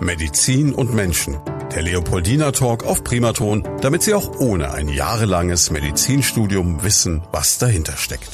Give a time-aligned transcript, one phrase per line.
[0.00, 1.38] Medizin und Menschen.
[1.74, 7.96] Der Leopoldina Talk auf Primaton, damit Sie auch ohne ein jahrelanges Medizinstudium wissen, was dahinter
[7.96, 8.28] steckt.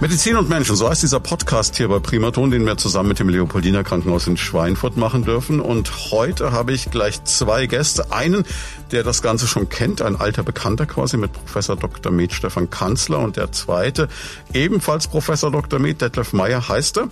[0.00, 3.28] Medizin und Menschen, so heißt dieser Podcast hier bei Primaton, den wir zusammen mit dem
[3.28, 5.60] Leopoldiner Krankenhaus in Schweinfurt machen dürfen.
[5.60, 8.12] Und heute habe ich gleich zwei Gäste.
[8.12, 8.44] Einen,
[8.90, 12.12] der das Ganze schon kennt, ein alter Bekannter quasi mit Professor Dr.
[12.12, 13.18] Med Stefan Kanzler.
[13.18, 14.08] Und der zweite,
[14.52, 15.78] ebenfalls Professor Dr.
[15.78, 17.08] Med Detlef Meyer heißt er.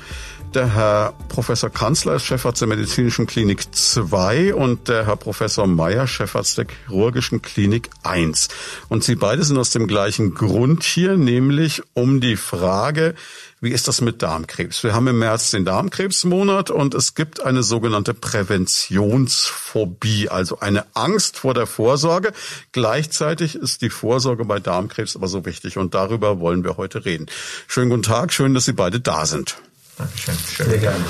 [0.55, 6.07] Der Herr Professor Kanzler ist Chefarzt der Medizinischen Klinik 2 und der Herr Professor Meyer
[6.07, 8.49] Chefarzt der Chirurgischen Klinik 1.
[8.89, 13.15] Und Sie beide sind aus dem gleichen Grund hier, nämlich um die Frage,
[13.61, 14.83] wie ist das mit Darmkrebs?
[14.83, 21.39] Wir haben im März den Darmkrebsmonat und es gibt eine sogenannte Präventionsphobie, also eine Angst
[21.39, 22.35] vor der Vorsorge.
[22.73, 27.27] Gleichzeitig ist die Vorsorge bei Darmkrebs aber so wichtig und darüber wollen wir heute reden.
[27.67, 29.57] Schönen guten Tag, schön, dass Sie beide da sind.
[29.97, 30.35] Dankeschön.
[30.55, 30.69] Schön.
[30.69, 31.05] Sehr gerne.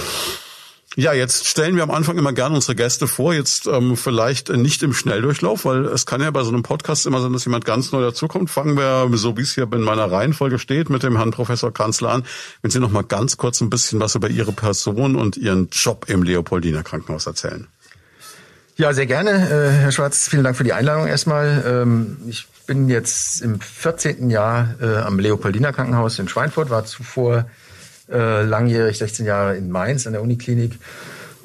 [0.99, 4.83] Ja, jetzt stellen wir am Anfang immer gerne unsere Gäste vor, jetzt ähm, vielleicht nicht
[4.83, 7.93] im Schnelldurchlauf, weil es kann ja bei so einem Podcast immer sein, dass jemand ganz
[7.93, 8.49] neu dazukommt.
[8.49, 12.13] Fangen wir, so wie es hier in meiner Reihenfolge steht, mit dem Herrn Professor Kanzler
[12.13, 12.25] an.
[12.63, 16.07] Wenn Sie noch mal ganz kurz ein bisschen was über Ihre Person und Ihren Job
[16.09, 17.67] im Leopoldiner Krankenhaus erzählen.
[18.77, 20.29] Ja, sehr gerne, äh, Herr Schwarz.
[20.31, 21.63] Vielen Dank für die Einladung erstmal.
[21.67, 24.31] Ähm, ich bin jetzt im 14.
[24.31, 27.45] Jahr äh, am Leopoldiner Krankenhaus in Schweinfurt, war zuvor
[28.11, 30.79] äh, langjährig 16 Jahre in Mainz an der Uniklinik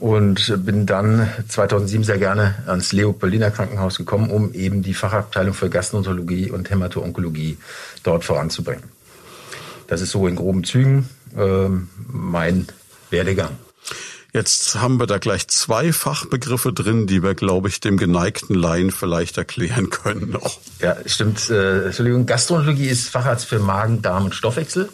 [0.01, 5.69] und bin dann 2007 sehr gerne ans Leopoldiner Krankenhaus gekommen, um eben die Fachabteilung für
[5.69, 7.57] Gastroenterologie und Hämato-Onkologie
[8.03, 8.83] dort voranzubringen.
[9.87, 11.67] Das ist so in groben Zügen äh,
[12.07, 12.67] mein
[13.11, 13.51] Werdegang.
[14.33, 18.89] Jetzt haben wir da gleich zwei Fachbegriffe drin, die wir, glaube ich, dem geneigten Laien
[18.89, 20.57] vielleicht erklären können noch.
[20.79, 21.49] Ja, stimmt.
[21.49, 24.89] Äh, Entschuldigung, Gastroenterologie ist Facharzt für Magen, Darm und Stoffwechsel.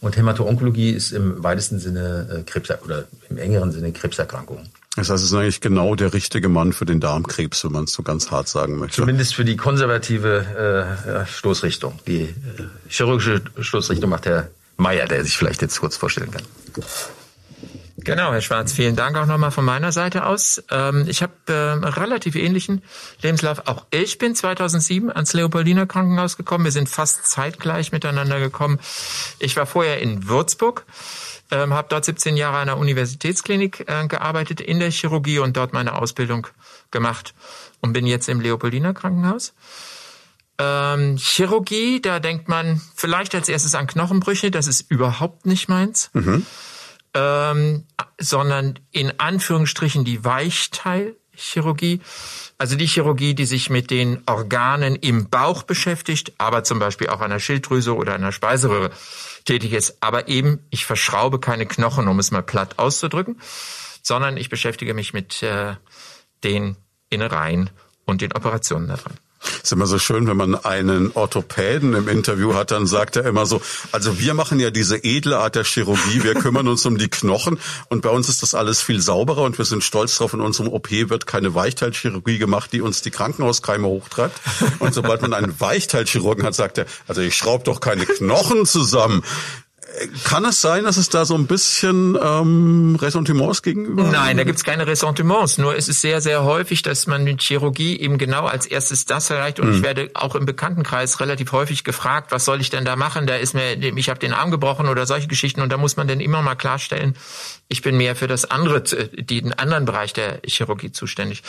[0.00, 4.68] Und Hämato-Onkologie ist im weitesten Sinne äh, Krebs oder im engeren Sinne Krebserkrankungen.
[4.96, 7.92] Das heißt, es ist eigentlich genau der richtige Mann für den Darmkrebs, wenn man es
[7.92, 8.96] so ganz hart sagen möchte.
[8.96, 11.98] Zumindest für die konservative äh, Stoßrichtung.
[12.06, 12.28] Die äh,
[12.88, 16.42] chirurgische Stoßrichtung macht Herr Meier, der sich vielleicht jetzt kurz vorstellen kann.
[18.02, 20.62] Genau, Herr Schwarz, vielen Dank auch nochmal von meiner Seite aus.
[20.70, 22.82] Ähm, ich habe äh, relativ ähnlichen
[23.20, 23.66] Lebenslauf.
[23.66, 26.64] Auch ich bin 2007 ans Leopoldiner Krankenhaus gekommen.
[26.64, 28.78] Wir sind fast zeitgleich miteinander gekommen.
[29.38, 30.86] Ich war vorher in Würzburg,
[31.50, 35.72] ähm, habe dort 17 Jahre an der Universitätsklinik äh, gearbeitet in der Chirurgie und dort
[35.72, 36.46] meine Ausbildung
[36.90, 37.34] gemacht
[37.80, 39.52] und bin jetzt im Leopoldiner Krankenhaus.
[40.58, 44.50] Ähm, Chirurgie, da denkt man vielleicht als erstes an Knochenbrüche.
[44.50, 46.10] Das ist überhaupt nicht meins.
[46.14, 46.46] Mhm
[47.14, 47.86] ähm,
[48.18, 52.00] sondern in Anführungsstrichen die Weichteilchirurgie,
[52.58, 57.20] also die Chirurgie, die sich mit den Organen im Bauch beschäftigt, aber zum Beispiel auch
[57.20, 58.90] an der Schilddrüse oder an der Speiseröhre
[59.44, 60.02] tätig ist.
[60.02, 63.40] Aber eben, ich verschraube keine Knochen, um es mal platt auszudrücken,
[64.02, 65.74] sondern ich beschäftige mich mit äh,
[66.44, 66.76] den
[67.08, 67.70] Innereien
[68.06, 69.18] und den Operationen daran.
[69.62, 73.46] Ist immer so schön, wenn man einen Orthopäden im Interview hat, dann sagt er immer
[73.46, 77.08] so, also wir machen ja diese edle Art der Chirurgie, wir kümmern uns um die
[77.08, 77.58] Knochen
[77.88, 80.68] und bei uns ist das alles viel sauberer und wir sind stolz drauf, in unserem
[80.68, 84.38] OP wird keine Weichteilchirurgie gemacht, die uns die Krankenhauskeime hochtreibt.
[84.78, 89.22] Und sobald man einen Weichteilchirurgen hat, sagt er, also ich schraube doch keine Knochen zusammen.
[90.24, 94.04] Kann es sein, dass es da so ein bisschen ähm, Ressentiments gegenüber?
[94.04, 95.58] Nein, da gibt's keine Ressentiments.
[95.58, 99.30] Nur es ist sehr, sehr häufig, dass man mit Chirurgie eben genau als erstes das
[99.30, 99.58] erreicht.
[99.58, 99.74] Und mhm.
[99.76, 103.26] ich werde auch im Bekanntenkreis relativ häufig gefragt, was soll ich denn da machen?
[103.26, 105.60] Da ist mir, ich habe den Arm gebrochen oder solche Geschichten.
[105.60, 107.16] Und da muss man dann immer mal klarstellen,
[107.68, 111.42] ich bin mehr für das andere, den anderen Bereich der Chirurgie zuständig.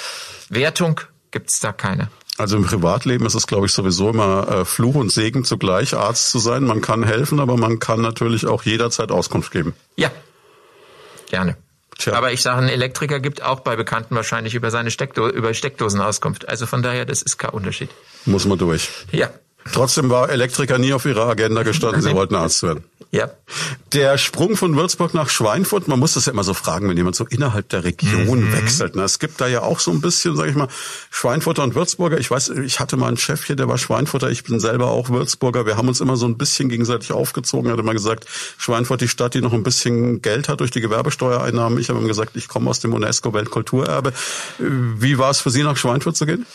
[0.50, 1.00] Wertung
[1.32, 2.10] gibt's da keine.
[2.42, 6.32] Also im Privatleben ist es, glaube ich, sowieso immer äh, Fluch und Segen zugleich, Arzt
[6.32, 6.64] zu sein.
[6.64, 9.76] Man kann helfen, aber man kann natürlich auch jederzeit Auskunft geben.
[9.96, 10.12] Ja,
[11.30, 11.56] gerne.
[12.00, 12.14] Tja.
[12.14, 16.02] Aber ich sage, ein Elektriker gibt auch bei Bekannten wahrscheinlich über seine Steckdo über Steckdosen
[16.02, 16.50] Auskunft.
[16.50, 17.92] Also von daher, das ist kein Unterschied.
[18.26, 18.90] Muss man durch.
[19.12, 19.30] Ja.
[19.72, 22.84] Trotzdem war Elektriker nie auf Ihrer Agenda gestanden, Sie wollten Arzt werden.
[23.12, 23.30] Ja.
[23.92, 27.18] Der Sprung von Würzburg nach Schweinfurt, man muss das ja immer so fragen, wenn jemand
[27.18, 28.54] so innerhalb der Region mhm.
[28.54, 28.96] wechselt.
[28.96, 30.70] Na, es gibt da ja auch so ein bisschen, sage ich mal,
[31.10, 32.20] Schweinfurter und Würzburger.
[32.20, 35.10] Ich weiß, ich hatte mal einen Chef hier, der war Schweinfurter, ich bin selber auch
[35.10, 35.66] Würzburger.
[35.66, 37.70] Wir haben uns immer so ein bisschen gegenseitig aufgezogen.
[37.70, 38.28] Er hat immer gesagt,
[38.58, 41.80] Schweinfurt die Stadt, die noch ein bisschen Geld hat durch die Gewerbesteuereinnahmen.
[41.80, 44.14] Ich habe ihm gesagt, ich komme aus dem UNESCO-Weltkulturerbe.
[44.58, 46.46] Wie war es für Sie, nach Schweinfurt zu gehen?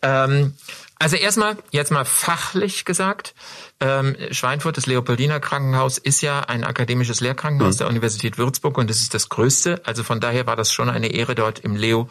[0.00, 0.54] Ähm
[0.98, 3.34] also erstmal, jetzt mal fachlich gesagt,
[3.80, 7.78] ähm, Schweinfurt, das Leopoldiner Krankenhaus, ist ja ein akademisches Lehrkrankenhaus mhm.
[7.78, 9.82] der Universität Würzburg und es ist das größte.
[9.84, 12.08] Also von daher war das schon eine Ehre, dort im Leo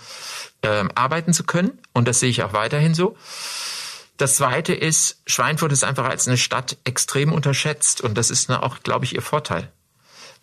[0.62, 3.16] ähm, arbeiten zu können und das sehe ich auch weiterhin so.
[4.18, 8.80] Das Zweite ist, Schweinfurt ist einfach als eine Stadt extrem unterschätzt und das ist auch,
[8.84, 9.72] glaube ich, ihr Vorteil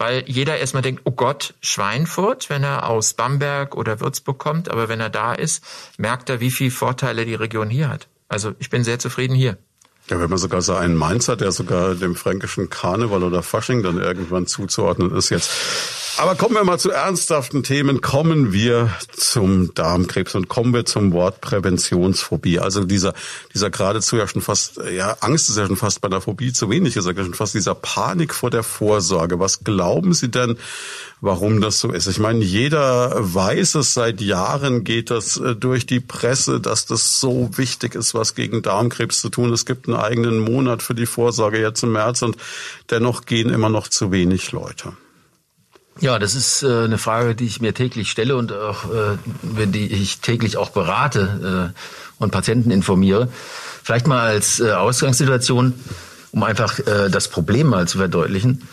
[0.01, 4.89] weil jeder erstmal denkt, oh Gott, Schweinfurt, wenn er aus Bamberg oder Würzburg kommt, aber
[4.89, 5.63] wenn er da ist,
[5.99, 8.09] merkt er, wie viel Vorteile die Region hier hat.
[8.31, 9.59] Also ich bin sehr zufrieden hier.
[10.09, 13.99] Ja, wenn man sogar so einen Mainzer, der sogar dem fränkischen Karneval oder Fasching dann
[13.99, 15.51] irgendwann zuzuordnen ist jetzt.
[16.19, 18.01] Aber kommen wir mal zu ernsthaften Themen.
[18.01, 22.59] Kommen wir zum Darmkrebs und kommen wir zum Wort Präventionsphobie.
[22.59, 23.15] Also dieser,
[23.55, 26.69] dieser geradezu ja schon fast, ja, Angst ist ja schon fast bei der Phobie zu
[26.69, 29.39] wenig gesagt, ja schon fast dieser Panik vor der Vorsorge.
[29.39, 30.59] Was glauben Sie denn,
[31.21, 32.07] warum das so ist?
[32.07, 37.21] Ich meine, jeder weiß es, seit Jahren geht das äh, durch die Presse, dass das
[37.21, 39.53] so wichtig ist, was gegen Darmkrebs zu tun.
[39.53, 42.37] Es gibt einen eigenen Monat für die Vorsorge jetzt im März und
[42.91, 44.93] dennoch gehen immer noch zu wenig Leute.
[45.99, 49.93] Ja, das ist äh, eine Frage, die ich mir täglich stelle und auch, äh, die
[49.93, 53.29] ich täglich auch berate äh, und Patienten informiere.
[53.83, 55.75] Vielleicht mal als äh, Ausgangssituation,
[56.33, 58.69] um einfach äh, das Problem mal zu verdeutlichen.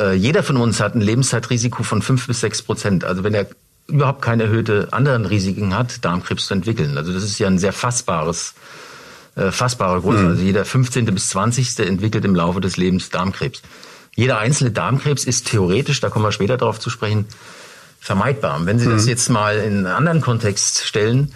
[0.00, 3.04] Äh, jeder von uns hat ein Lebenszeitrisiko von fünf bis sechs Prozent.
[3.04, 3.46] Also wenn er
[3.86, 6.96] überhaupt keine erhöhte anderen Risiken hat, Darmkrebs zu entwickeln.
[6.96, 8.54] Also das ist ja ein sehr fassbares,
[9.36, 10.20] äh, fassbarer Grund.
[10.20, 10.28] Mhm.
[10.28, 11.04] Also jeder 15.
[11.06, 11.78] bis 20.
[11.80, 13.62] entwickelt im Laufe des Lebens Darmkrebs.
[14.14, 17.26] Jeder einzelne Darmkrebs ist theoretisch, da kommen wir später darauf zu sprechen,
[18.00, 18.56] vermeidbar.
[18.56, 18.92] Und wenn Sie mhm.
[18.92, 21.32] das jetzt mal in einen anderen Kontext stellen,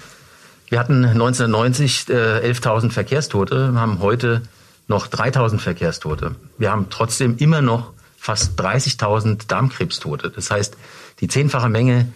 [0.69, 2.13] wir hatten 1990 äh,
[2.51, 4.43] 11.000 Verkehrstote, haben heute
[4.87, 6.35] noch 3.000 Verkehrstote.
[6.59, 10.31] Wir haben trotzdem immer noch fast 30.000 Darmkrebstote.
[10.31, 10.77] Das heißt,
[11.21, 12.13] die zehnfache Menge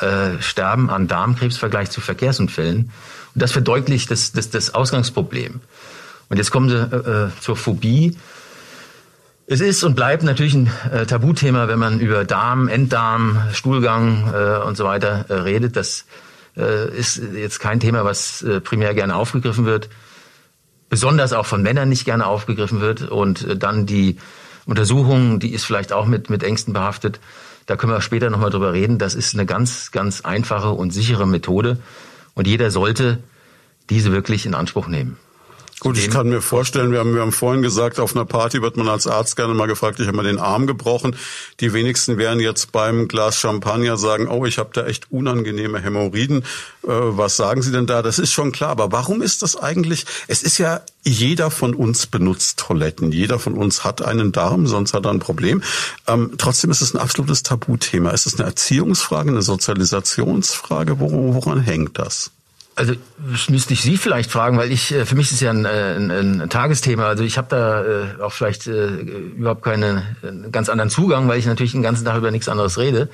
[0.00, 2.90] äh, sterben an Darmkrebs im Vergleich zu Verkehrsunfällen.
[3.34, 5.60] Und das verdeutlicht das, das, das Ausgangsproblem.
[6.28, 8.16] Und jetzt kommen Sie äh, äh zur Phobie.
[9.48, 14.58] Es ist und bleibt natürlich ein äh, Tabuthema, wenn man über Darm, Enddarm, Stuhlgang äh,
[14.66, 15.76] und so weiter äh, redet.
[15.76, 16.04] Das
[16.56, 19.88] äh, ist jetzt kein Thema, was äh, primär gerne aufgegriffen wird,
[20.88, 23.02] besonders auch von Männern nicht gerne aufgegriffen wird.
[23.02, 24.16] Und äh, dann die
[24.64, 27.20] Untersuchung, die ist vielleicht auch mit, mit Ängsten behaftet.
[27.66, 28.98] Da können wir später nochmal drüber reden.
[28.98, 31.78] Das ist eine ganz, ganz einfache und sichere Methode.
[32.34, 33.20] Und jeder sollte
[33.90, 35.18] diese wirklich in Anspruch nehmen.
[35.78, 38.78] Gut, ich kann mir vorstellen, wir haben, wir haben vorhin gesagt, auf einer Party wird
[38.78, 41.14] man als Arzt gerne mal gefragt, ich habe mal den Arm gebrochen.
[41.60, 46.44] Die wenigsten werden jetzt beim Glas Champagner sagen, oh, ich habe da echt unangenehme Hämorrhoiden.
[46.82, 48.00] Äh, was sagen Sie denn da?
[48.00, 48.70] Das ist schon klar.
[48.70, 50.06] Aber warum ist das eigentlich?
[50.28, 53.12] Es ist ja, jeder von uns benutzt Toiletten.
[53.12, 55.62] Jeder von uns hat einen Darm, sonst hat er ein Problem.
[56.06, 58.10] Ähm, trotzdem ist es ein absolutes Tabuthema.
[58.12, 60.98] Ist es eine Erziehungsfrage, eine Sozialisationsfrage?
[61.00, 62.30] Woran, woran hängt das?
[62.78, 62.92] Also
[63.32, 65.96] das müsste ich Sie vielleicht fragen, weil ich äh, für mich ist ja ein, äh,
[65.96, 66.10] ein,
[66.42, 67.06] ein Tagesthema.
[67.06, 71.38] Also ich habe da äh, auch vielleicht äh, überhaupt keinen äh, ganz anderen Zugang, weil
[71.38, 73.08] ich natürlich den ganzen Tag über nichts anderes rede.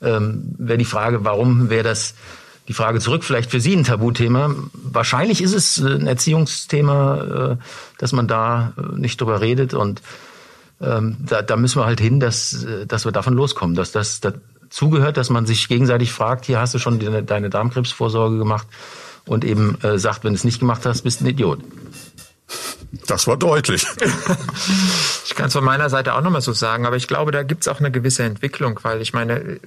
[0.00, 2.14] Ähm, wäre die Frage, warum wäre das
[2.68, 4.54] die Frage zurück vielleicht für Sie ein Tabuthema?
[4.72, 7.56] Wahrscheinlich ist es ein Erziehungsthema, äh,
[7.98, 10.00] dass man da nicht drüber redet und
[10.80, 15.18] ähm, da, da müssen wir halt hin, dass, dass wir davon loskommen, dass das dazugehört,
[15.18, 18.66] dass man sich gegenseitig fragt, hier hast du schon deine Darmkrebsvorsorge gemacht
[19.26, 21.60] und eben äh, sagt, wenn du es nicht gemacht hast, bist du ein Idiot.
[23.06, 23.86] Das war deutlich.
[25.24, 27.62] ich kann es von meiner Seite auch nochmal so sagen, aber ich glaube, da gibt
[27.62, 29.60] es auch eine gewisse Entwicklung, weil ich meine,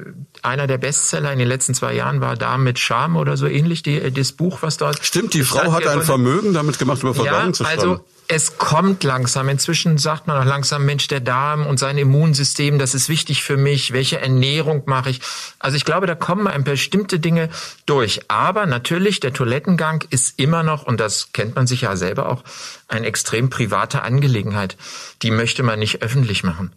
[0.43, 3.81] einer der Bestseller in den letzten zwei Jahren war da mit Charme oder so ähnlich,
[3.81, 5.03] die, das Buch, was dort.
[5.03, 7.81] Stimmt, die Frau hat ein Vermögen damit gemacht, über Verdauung ja, zu schreiben.
[7.81, 9.49] Also es kommt langsam.
[9.49, 13.57] Inzwischen sagt man auch langsam, Mensch, der Darm und sein Immunsystem, das ist wichtig für
[13.57, 13.93] mich.
[13.93, 15.21] Welche Ernährung mache ich?
[15.59, 17.49] Also ich glaube, da kommen ein bestimmte Dinge
[17.85, 18.21] durch.
[18.29, 22.43] Aber natürlich, der Toilettengang ist immer noch, und das kennt man sich ja selber auch,
[22.87, 24.77] eine extrem private Angelegenheit.
[25.21, 26.71] Die möchte man nicht öffentlich machen.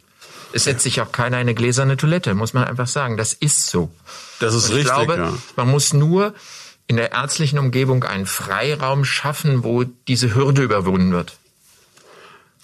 [0.52, 3.16] Es setzt sich auch keiner in eine gläserne Toilette, muss man einfach sagen.
[3.16, 3.90] Das ist so.
[4.40, 4.86] Das ist richtig.
[4.86, 5.32] Ich glaube, ja.
[5.56, 6.34] man muss nur
[6.88, 11.36] in der ärztlichen Umgebung einen Freiraum schaffen, wo diese Hürde überwunden wird.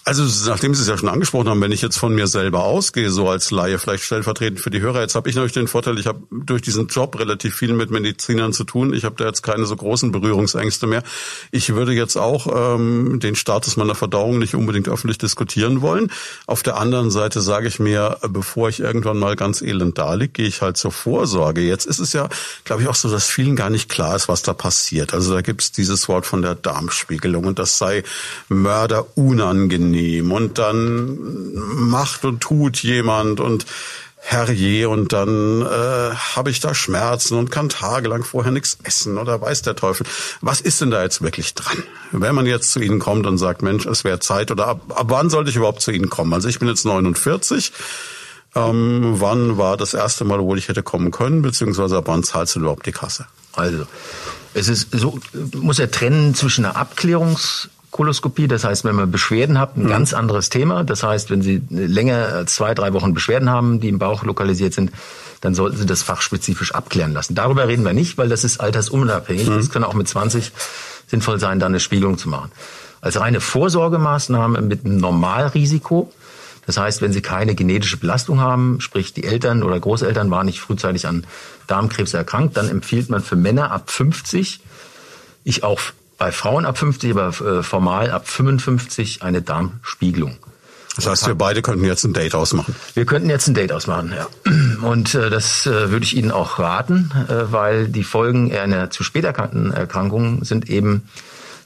[0.07, 3.09] Also nachdem Sie es ja schon angesprochen haben, wenn ich jetzt von mir selber ausgehe,
[3.09, 6.05] so als Laie, vielleicht stellvertretend für die Hörer, jetzt habe ich natürlich den Vorteil, ich
[6.05, 8.93] habe durch diesen Job relativ viel mit Medizinern zu tun.
[8.93, 11.01] Ich habe da jetzt keine so großen Berührungsängste mehr.
[11.49, 16.11] Ich würde jetzt auch ähm, den Status meiner Verdauung nicht unbedingt öffentlich diskutieren wollen.
[16.45, 20.33] Auf der anderen Seite sage ich mir, bevor ich irgendwann mal ganz elend da liege,
[20.33, 21.61] gehe ich halt zur Vorsorge.
[21.61, 22.29] Jetzt ist es ja,
[22.63, 25.15] glaube ich, auch so, dass vielen gar nicht klar ist, was da passiert.
[25.15, 28.03] Also da gibt es dieses Wort von der Darmspiegelung und das sei
[28.49, 31.53] Mörder unangenehm unangenehm und dann
[31.89, 33.65] macht und tut jemand und
[34.17, 39.39] herrje und dann äh, habe ich da Schmerzen und kann tagelang vorher nichts essen oder
[39.39, 40.07] weiß der Teufel.
[40.41, 41.83] Was ist denn da jetzt wirklich dran?
[42.11, 45.05] Wenn man jetzt zu Ihnen kommt und sagt, Mensch, es wäre Zeit oder ab, ab
[45.09, 46.33] wann sollte ich überhaupt zu Ihnen kommen?
[46.33, 47.71] Also ich bin jetzt 49.
[48.55, 52.55] Ähm, wann war das erste Mal, wo ich hätte kommen können, beziehungsweise ab wann zahlst
[52.55, 53.27] du überhaupt die Kasse?
[53.53, 53.85] Also,
[54.53, 55.19] es ist so,
[55.53, 58.49] muss er trennen zwischen einer Abklärungs- Koloskopie.
[58.49, 59.87] Das heißt, wenn man Beschwerden hat, ein mhm.
[59.87, 60.83] ganz anderes Thema.
[60.83, 64.73] Das heißt, wenn Sie länger als zwei, drei Wochen Beschwerden haben, die im Bauch lokalisiert
[64.73, 64.91] sind,
[65.39, 67.35] dann sollten Sie das fachspezifisch abklären lassen.
[67.35, 69.47] Darüber reden wir nicht, weil das ist altersunabhängig.
[69.47, 69.71] Es mhm.
[69.71, 70.51] kann auch mit 20
[71.07, 72.51] sinnvoll sein, dann eine Spiegelung zu machen.
[72.99, 76.11] Als reine Vorsorgemaßnahme mit einem Normalrisiko,
[76.65, 80.59] das heißt, wenn Sie keine genetische Belastung haben, sprich die Eltern oder Großeltern waren nicht
[80.59, 81.25] frühzeitig an
[81.67, 84.59] Darmkrebs erkrankt, dann empfiehlt man für Männer ab 50,
[85.45, 85.79] ich auch
[86.17, 90.37] bei Frauen ab 50, aber äh, formal ab 55 eine Darmspiegelung.
[90.95, 92.73] Das heißt, wir beide könnten jetzt ein Date ausmachen.
[92.93, 94.27] Wir könnten jetzt ein Date ausmachen, ja.
[94.81, 99.03] Und äh, das äh, würde ich Ihnen auch raten, äh, weil die Folgen einer zu
[99.03, 101.09] spät erkannten Erkrankung sind eben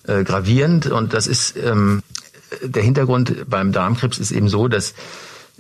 [0.07, 0.87] äh, gravierend.
[0.87, 2.01] Und das ist ähm,
[2.63, 4.95] der Hintergrund beim Darmkrebs ist eben so, dass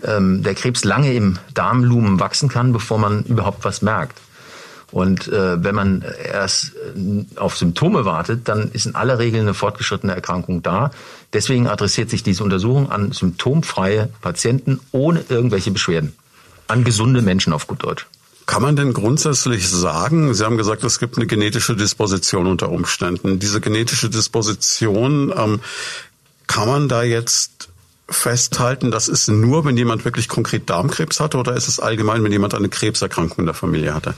[0.03, 4.17] ähm, der Krebs lange im Darmlumen wachsen kann, bevor man überhaupt was merkt.
[4.91, 9.53] Und äh, wenn man erst äh, auf Symptome wartet, dann ist in aller Regel eine
[9.53, 10.91] fortgeschrittene Erkrankung da.
[11.33, 16.13] Deswegen adressiert sich diese Untersuchung an symptomfreie Patienten ohne irgendwelche Beschwerden.
[16.67, 18.07] An gesunde Menschen auf gut Deutsch.
[18.45, 23.37] Kann man denn grundsätzlich sagen, Sie haben gesagt, es gibt eine genetische Disposition unter Umständen.
[23.37, 25.59] Diese genetische Disposition, ähm,
[26.47, 27.69] kann man da jetzt
[28.09, 32.31] festhalten, das ist nur, wenn jemand wirklich konkret Darmkrebs hatte oder ist es allgemein, wenn
[32.31, 34.15] jemand eine Krebserkrankung in der Familie hatte?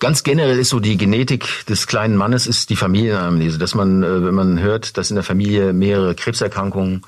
[0.00, 4.24] Ganz generell ist so die Genetik des kleinen Mannes ist die Familienanamnese, dass man, äh,
[4.24, 7.02] wenn man hört, dass in der Familie mehrere Krebserkrankungen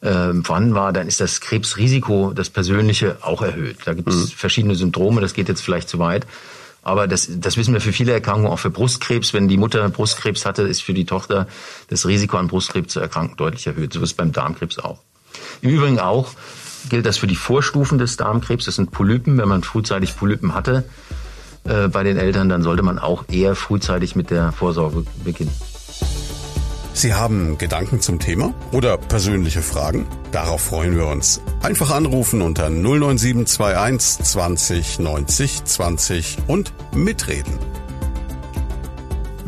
[0.00, 3.76] äh, vorhanden war, dann ist das Krebsrisiko, das persönliche, auch erhöht.
[3.84, 4.28] Da gibt es mhm.
[4.28, 6.26] verschiedene Symptome, das geht jetzt vielleicht zu weit.
[6.82, 9.34] Aber das, das wissen wir für viele Erkrankungen, auch für Brustkrebs.
[9.34, 11.46] Wenn die Mutter Brustkrebs hatte, ist für die Tochter
[11.88, 13.92] das Risiko an Brustkrebs zu erkranken deutlich erhöht.
[13.92, 15.00] So ist es beim Darmkrebs auch.
[15.60, 16.30] Im Übrigen auch
[16.88, 18.64] gilt das für die Vorstufen des Darmkrebs.
[18.64, 19.36] Das sind Polypen.
[19.38, 20.84] Wenn man frühzeitig Polypen hatte,
[21.64, 25.52] äh, bei den Eltern, dann sollte man auch eher frühzeitig mit der Vorsorge beginnen.
[26.94, 30.06] Sie haben Gedanken zum Thema oder persönliche Fragen?
[30.30, 31.40] Darauf freuen wir uns.
[31.62, 37.58] Einfach anrufen unter 09721 20 90 20 und mitreden.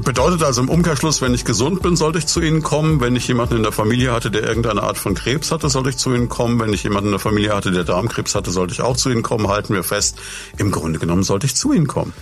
[0.04, 3.00] Bedeutet also im Umkehrschluss, wenn ich gesund bin, sollte ich zu Ihnen kommen.
[3.00, 5.96] Wenn ich jemanden in der Familie hatte, der irgendeine Art von Krebs hatte, sollte ich
[5.96, 6.61] zu Ihnen kommen.
[6.61, 9.23] Wenn ich jemanden in der Familie hatte, der Darmkrebs hatte, sollte ich auch zu Ihnen
[9.23, 9.49] kommen.
[9.49, 10.18] Halten wir fest,
[10.58, 12.12] im Grunde genommen sollte ich zu Ihnen kommen.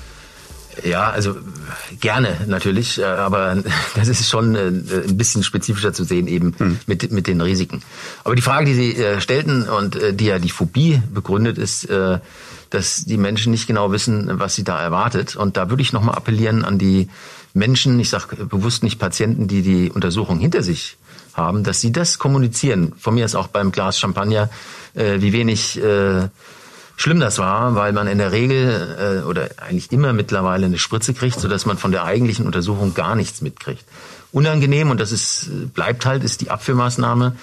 [0.85, 1.37] Ja, also
[2.01, 3.63] gerne natürlich, äh, aber
[3.95, 6.79] das ist schon äh, ein bisschen spezifischer zu sehen eben hm.
[6.87, 7.83] mit, mit den Risiken.
[8.25, 11.89] Aber die Frage, die Sie äh, stellten und die ja die Phobie begründet, ist,
[12.71, 15.37] dass die Menschen nicht genau wissen, was sie da erwartet.
[15.37, 17.09] Und da würde ich nochmal appellieren an die
[17.55, 20.97] Menschen, ich sage bewusst nicht Patienten, die die Untersuchung hinter sich
[21.35, 22.93] haben, dass sie das kommunizieren.
[22.99, 24.51] Von mir ist auch beim Glas Champagner,
[24.95, 26.29] äh, wie wenig äh,
[26.97, 31.15] schlimm das war, weil man in der Regel äh, oder eigentlich immer mittlerweile eine Spritze
[31.15, 33.85] kriegt, sodass man von der eigentlichen Untersuchung gar nichts mitkriegt.
[34.31, 37.37] Unangenehm und das ist bleibt halt, ist die Abführmaßnahme.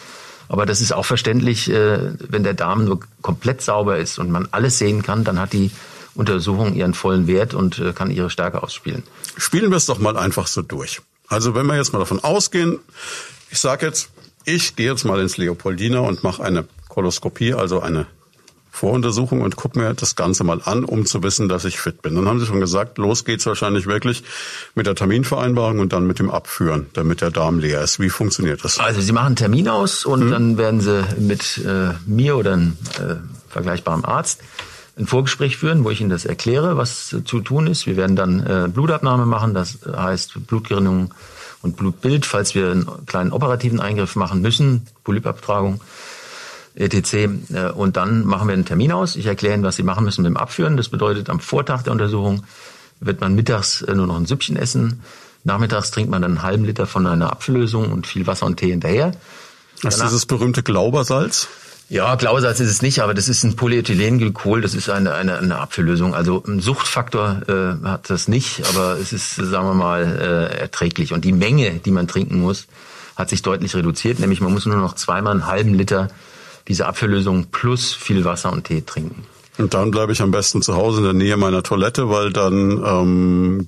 [0.48, 4.48] Aber das ist auch verständlich, äh, wenn der Darm nur komplett sauber ist und man
[4.52, 5.70] alles sehen kann, dann hat die
[6.20, 9.04] Untersuchung ihren vollen Wert und äh, kann ihre Stärke ausspielen.
[9.38, 11.02] Spielen wir es doch mal einfach so durch.
[11.30, 12.80] Also wenn wir jetzt mal davon ausgehen,
[13.50, 14.10] ich sage jetzt,
[14.44, 18.06] ich gehe jetzt mal ins Leopoldina und mache eine Koloskopie, also eine
[18.70, 22.16] Voruntersuchung und gucke mir das Ganze mal an, um zu wissen, dass ich fit bin.
[22.16, 24.24] Dann haben Sie schon gesagt, los geht's wahrscheinlich wirklich
[24.76, 28.00] mit der Terminvereinbarung und dann mit dem Abführen, damit der Darm leer ist.
[28.00, 28.80] Wie funktioniert das?
[28.80, 30.32] Also Sie machen einen Termin aus und hm.
[30.32, 33.16] dann werden Sie mit äh, mir oder einem äh,
[33.50, 34.42] vergleichbaren Arzt
[35.00, 37.88] ein Vorgespräch führen, wo ich Ihnen das erkläre, was zu tun ist.
[37.88, 41.14] Wir werden dann äh, Blutabnahme machen, das heißt Blutgerinnung
[41.62, 45.80] und Blutbild, falls wir einen kleinen operativen Eingriff machen müssen, Polypabtragung,
[46.76, 47.14] etc.
[47.14, 47.30] Äh,
[47.74, 49.16] und dann machen wir einen Termin aus.
[49.16, 50.76] Ich erkläre Ihnen, was Sie machen müssen mit dem Abführen.
[50.76, 52.44] Das bedeutet, am Vortag der Untersuchung
[53.00, 55.02] wird man mittags äh, nur noch ein Süppchen essen.
[55.46, 58.72] Nachmittags trinkt man dann einen halben Liter von einer Apfellösung und viel Wasser und Tee
[58.72, 59.14] hinterher.
[59.82, 61.48] Das ist dieses berühmte Glaubersalz?
[61.90, 65.58] Ja, Glausalz ist es nicht, aber das ist ein Polyethylenglykol, das ist eine, eine, eine
[65.58, 66.14] Apfellösung.
[66.14, 71.14] Also ein Suchtfaktor äh, hat das nicht, aber es ist, sagen wir mal, äh, erträglich.
[71.14, 72.68] Und die Menge, die man trinken muss,
[73.16, 76.10] hat sich deutlich reduziert, nämlich man muss nur noch zweimal einen halben Liter
[76.68, 79.24] diese Apfellösung plus viel Wasser und Tee trinken.
[79.58, 82.84] Und dann bleibe ich am besten zu Hause in der Nähe meiner Toilette, weil dann
[82.86, 83.68] ähm,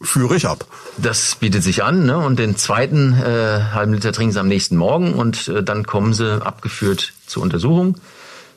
[0.00, 0.66] führe ich ab.
[0.98, 2.18] Das bietet sich an, ne?
[2.18, 6.12] Und den zweiten äh, halben Liter trinken sie am nächsten Morgen und äh, dann kommen
[6.12, 7.96] sie abgeführt zur Untersuchung.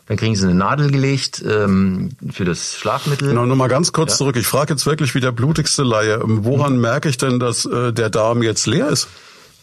[0.07, 3.29] Dann kriegen sie eine Nadel gelegt ähm, für das Schlafmittel.
[3.29, 4.17] Genau, nur mal ganz kurz ja.
[4.17, 4.37] zurück.
[4.37, 6.19] Ich frage jetzt wirklich wie der blutigste Laie.
[6.23, 6.81] Woran mhm.
[6.81, 9.07] merke ich denn, dass äh, der Darm jetzt leer ist?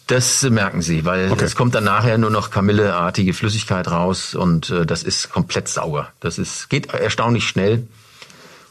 [0.07, 1.45] Das merken Sie, weil okay.
[1.45, 6.09] es kommt dann nachher nur noch Kamilleartige Flüssigkeit raus und äh, das ist komplett sauer.
[6.21, 7.89] Das ist geht erstaunlich schnell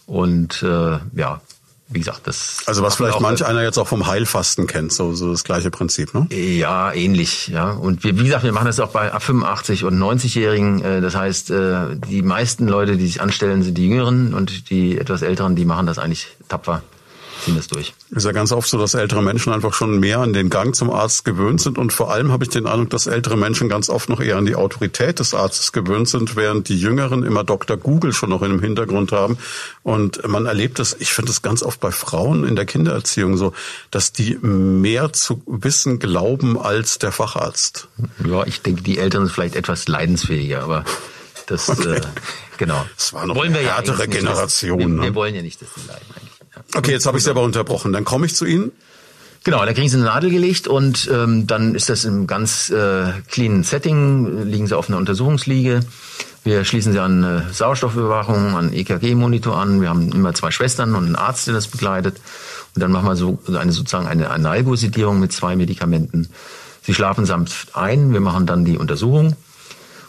[0.05, 1.41] und äh, ja,
[1.87, 2.63] wie gesagt, das.
[2.65, 6.13] Also was vielleicht manch einer jetzt auch vom Heilfasten kennt, so, so das gleiche Prinzip,
[6.13, 6.27] ne?
[6.31, 7.71] Ja, ähnlich, ja.
[7.71, 10.83] Und wir, wie gesagt, wir machen das auch bei 85 und 90-Jährigen.
[10.83, 14.97] Äh, das heißt, äh, die meisten Leute, die sich anstellen, sind die Jüngeren und die
[14.97, 16.81] etwas Älteren, die machen das eigentlich tapfer
[17.43, 17.93] ziehen es durch.
[18.11, 20.89] Ist ja ganz oft so, dass ältere Menschen einfach schon mehr an den Gang zum
[20.89, 24.09] Arzt gewöhnt sind und vor allem habe ich den Eindruck, dass ältere Menschen ganz oft
[24.09, 27.77] noch eher an die Autorität des Arztes gewöhnt sind, während die Jüngeren immer Dr.
[27.77, 29.37] Google schon noch in dem Hintergrund haben.
[29.83, 33.53] Und man erlebt das, ich finde das ganz oft bei Frauen in der Kindererziehung so,
[33.91, 37.87] dass die mehr zu wissen glauben als der Facharzt.
[38.25, 40.85] Ja, ich denke, die Eltern sind vielleicht etwas leidensfähiger, aber
[41.47, 41.97] das, okay.
[41.97, 42.01] äh,
[42.57, 42.85] genau.
[42.95, 44.79] Das war noch wollen eine härtere ja Generation.
[44.79, 45.01] wir, ne?
[45.03, 46.34] wir, wollen ja nicht, dass die leiden eigentlich.
[46.73, 47.93] Okay, jetzt habe ich selber unterbrochen.
[47.93, 48.71] Dann komme ich zu Ihnen.
[49.45, 53.11] Genau, da kriegen sie eine Nadel gelegt und ähm, dann ist das im ganz äh,
[53.29, 55.81] cleanen Setting, liegen sie auf einer Untersuchungsliege.
[56.43, 59.81] Wir schließen sie an äh, Sauerstoffüberwachung, an EKG-Monitor an.
[59.81, 62.19] Wir haben immer zwei Schwestern und einen Arzt, der das begleitet.
[62.73, 66.29] Und dann machen wir so eine sozusagen eine Analgosedierung mit zwei Medikamenten.
[66.81, 68.13] Sie schlafen sanft ein.
[68.13, 69.35] Wir machen dann die Untersuchung.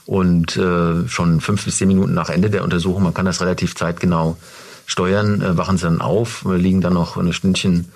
[0.06, 3.74] Und äh, schon fünf bis zehn Minuten nach Ende der Untersuchung, man kann das relativ
[3.74, 4.38] zeitgenau
[4.86, 7.92] steuern, äh, wachen sie dann auf, liegen dann noch ein Stündchen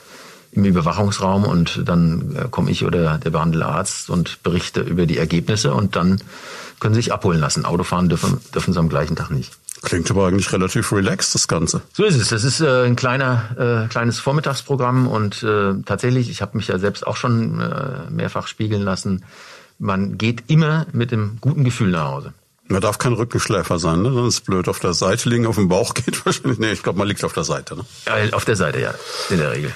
[0.53, 5.19] im Überwachungsraum und dann äh, komme ich oder der behandelnde Arzt und berichte über die
[5.19, 6.21] Ergebnisse und dann
[6.81, 7.65] können sie sich abholen lassen.
[7.65, 9.53] Autofahren dürfen, dürfen sie am gleichen Tag nicht.
[9.83, 11.83] Klingt aber eigentlich relativ relaxed, das Ganze.
[11.93, 12.29] So ist es.
[12.29, 16.79] Das ist äh, ein kleiner, äh, kleines Vormittagsprogramm und äh, tatsächlich, ich habe mich ja
[16.79, 19.25] selbst auch schon äh, mehrfach spiegeln lassen,
[19.79, 22.35] man geht immer mit dem guten Gefühl nach Hause.
[22.71, 24.13] Man darf kein Rückenschläfer sein, ne?
[24.13, 24.69] Sonst ist blöd.
[24.69, 26.59] Auf der Seite liegen, auf dem Bauch geht wahrscheinlich.
[26.59, 27.77] Nee, ich glaube, man liegt auf der Seite.
[27.77, 27.85] Ne?
[28.07, 28.95] Ja, auf der Seite, ja,
[29.29, 29.75] in der Regel.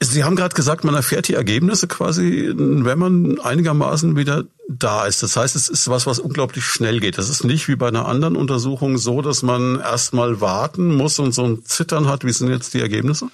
[0.00, 5.22] Sie haben gerade gesagt, man erfährt die Ergebnisse quasi, wenn man einigermaßen wieder da ist.
[5.22, 7.18] Das heißt, es ist was, was unglaublich schnell geht.
[7.18, 11.32] Das ist nicht wie bei einer anderen Untersuchung so, dass man erstmal warten muss und
[11.32, 12.24] so ein Zittern hat.
[12.24, 13.28] Wie sind jetzt die Ergebnisse?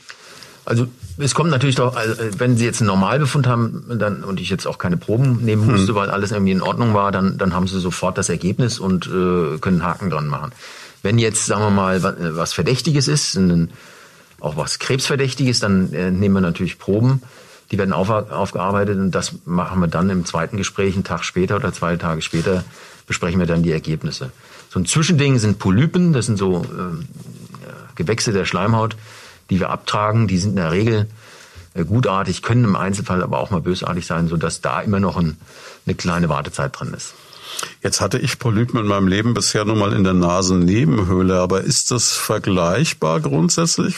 [0.65, 0.87] Also
[1.19, 4.67] es kommt natürlich doch, also, wenn Sie jetzt einen Normalbefund haben dann, und ich jetzt
[4.67, 5.95] auch keine Proben nehmen musste, hm.
[5.95, 9.59] weil alles irgendwie in Ordnung war, dann, dann haben Sie sofort das Ergebnis und äh,
[9.59, 10.53] können Haken dran machen.
[11.03, 13.71] Wenn jetzt, sagen wir mal, was Verdächtiges ist, ein,
[14.39, 17.23] auch was Krebsverdächtiges, dann äh, nehmen wir natürlich Proben.
[17.71, 21.57] Die werden auf, aufgearbeitet und das machen wir dann im zweiten Gespräch, einen Tag später
[21.57, 22.65] oder zwei Tage später,
[23.07, 24.33] besprechen wir dann die Ergebnisse.
[24.69, 28.97] So ein Zwischending sind Polypen, das sind so äh, Gewächse der Schleimhaut,
[29.51, 31.07] die wir abtragen, die sind in der Regel
[31.75, 35.37] äh, gutartig, können im Einzelfall aber auch mal bösartig sein, sodass da immer noch ein,
[35.87, 37.15] eine kleine Wartezeit drin ist.
[37.83, 41.91] Jetzt hatte ich Polypen in meinem Leben bisher nur mal in der Nasennebenhöhle, aber ist
[41.91, 43.97] das vergleichbar grundsätzlich?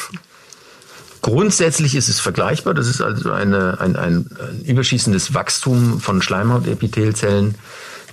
[1.20, 2.74] Grundsätzlich ist es vergleichbar.
[2.74, 7.54] Das ist also eine, ein, ein, ein überschießendes Wachstum von Schleimhautepithelzellen,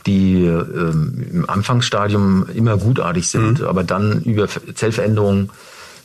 [0.05, 3.65] die ähm, im Anfangsstadium immer gutartig sind, mhm.
[3.65, 5.49] aber dann über Zellveränderungen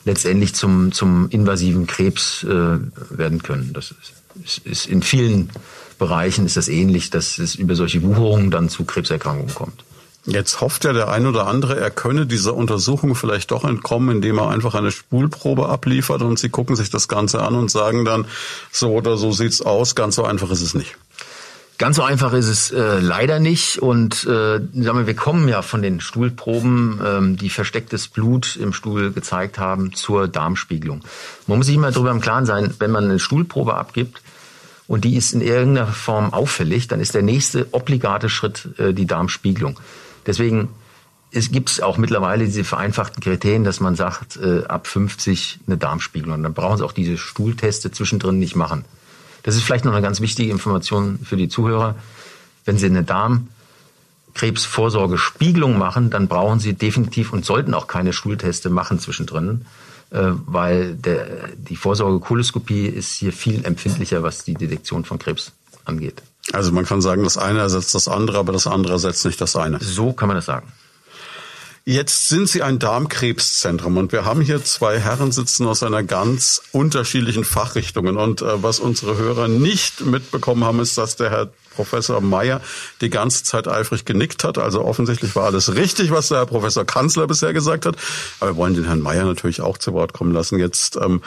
[0.05, 2.79] letztendlich zum, zum invasiven Krebs äh,
[3.11, 3.73] werden können.
[3.73, 3.95] Das
[4.45, 5.51] ist, ist in vielen
[5.99, 9.85] Bereichen ist das ähnlich, dass es über solche Wucherungen dann zu Krebserkrankungen kommt.
[10.27, 14.39] Jetzt hofft ja der ein oder andere, er könne dieser Untersuchung vielleicht doch entkommen, indem
[14.39, 18.25] er einfach eine Spulprobe abliefert und sie gucken sich das Ganze an und sagen dann,
[18.73, 19.95] so oder so sieht's aus.
[19.95, 20.97] Ganz so einfach ist es nicht.
[21.77, 23.79] Ganz so einfach ist es äh, leider nicht.
[23.79, 28.73] Und äh, sagen wir, wir kommen ja von den Stuhlproben, ähm, die verstecktes Blut im
[28.73, 31.03] Stuhl gezeigt haben, zur Darmspiegelung.
[31.47, 34.23] Man muss sich immer darüber im Klaren sein, wenn man eine Stuhlprobe abgibt
[34.87, 39.07] und die ist in irgendeiner Form auffällig, dann ist der nächste obligate Schritt äh, die
[39.07, 39.81] Darmspiegelung.
[40.27, 40.69] Deswegen
[41.37, 46.41] es gibt auch mittlerweile diese vereinfachten Kriterien, dass man sagt, äh, ab 50 eine Darmspiegelung.
[46.45, 48.85] Dann brauchen Sie auch diese Stuhlteste zwischendrin nicht machen.
[49.45, 51.95] Das ist vielleicht noch eine ganz wichtige Information für die Zuhörer.
[52.65, 58.99] Wenn Sie eine Darmkrebsvorsorgespiegelung machen, dann brauchen Sie definitiv und sollten auch keine Schulteste machen
[58.99, 59.67] zwischendrin,
[60.11, 65.53] äh, weil der, die Vorsorgekoloskopie ist hier viel empfindlicher, was die Detektion von Krebs
[65.85, 66.23] angeht.
[66.53, 69.55] Also man kann sagen, das eine ersetzt das andere, aber das andere ersetzt nicht das
[69.57, 69.79] eine.
[69.81, 70.73] So kann man das sagen.
[71.87, 76.63] Jetzt sind Sie ein Darmkrebszentrum und wir haben hier zwei Herren sitzen aus einer ganz
[76.73, 78.17] unterschiedlichen Fachrichtungen.
[78.17, 82.63] Und äh, was unsere Hörer nicht mitbekommen haben, ist, dass der Herr Professor Meyer
[83.03, 84.57] die ganze Zeit eifrig genickt hat.
[84.57, 87.97] Also offensichtlich war alles richtig, was der Herr Professor Kanzler bisher gesagt hat.
[88.41, 90.59] Aber wir wollen den Herrn Meyer natürlich auch zu Wort kommen lassen.
[90.59, 91.21] Jetzt ähm,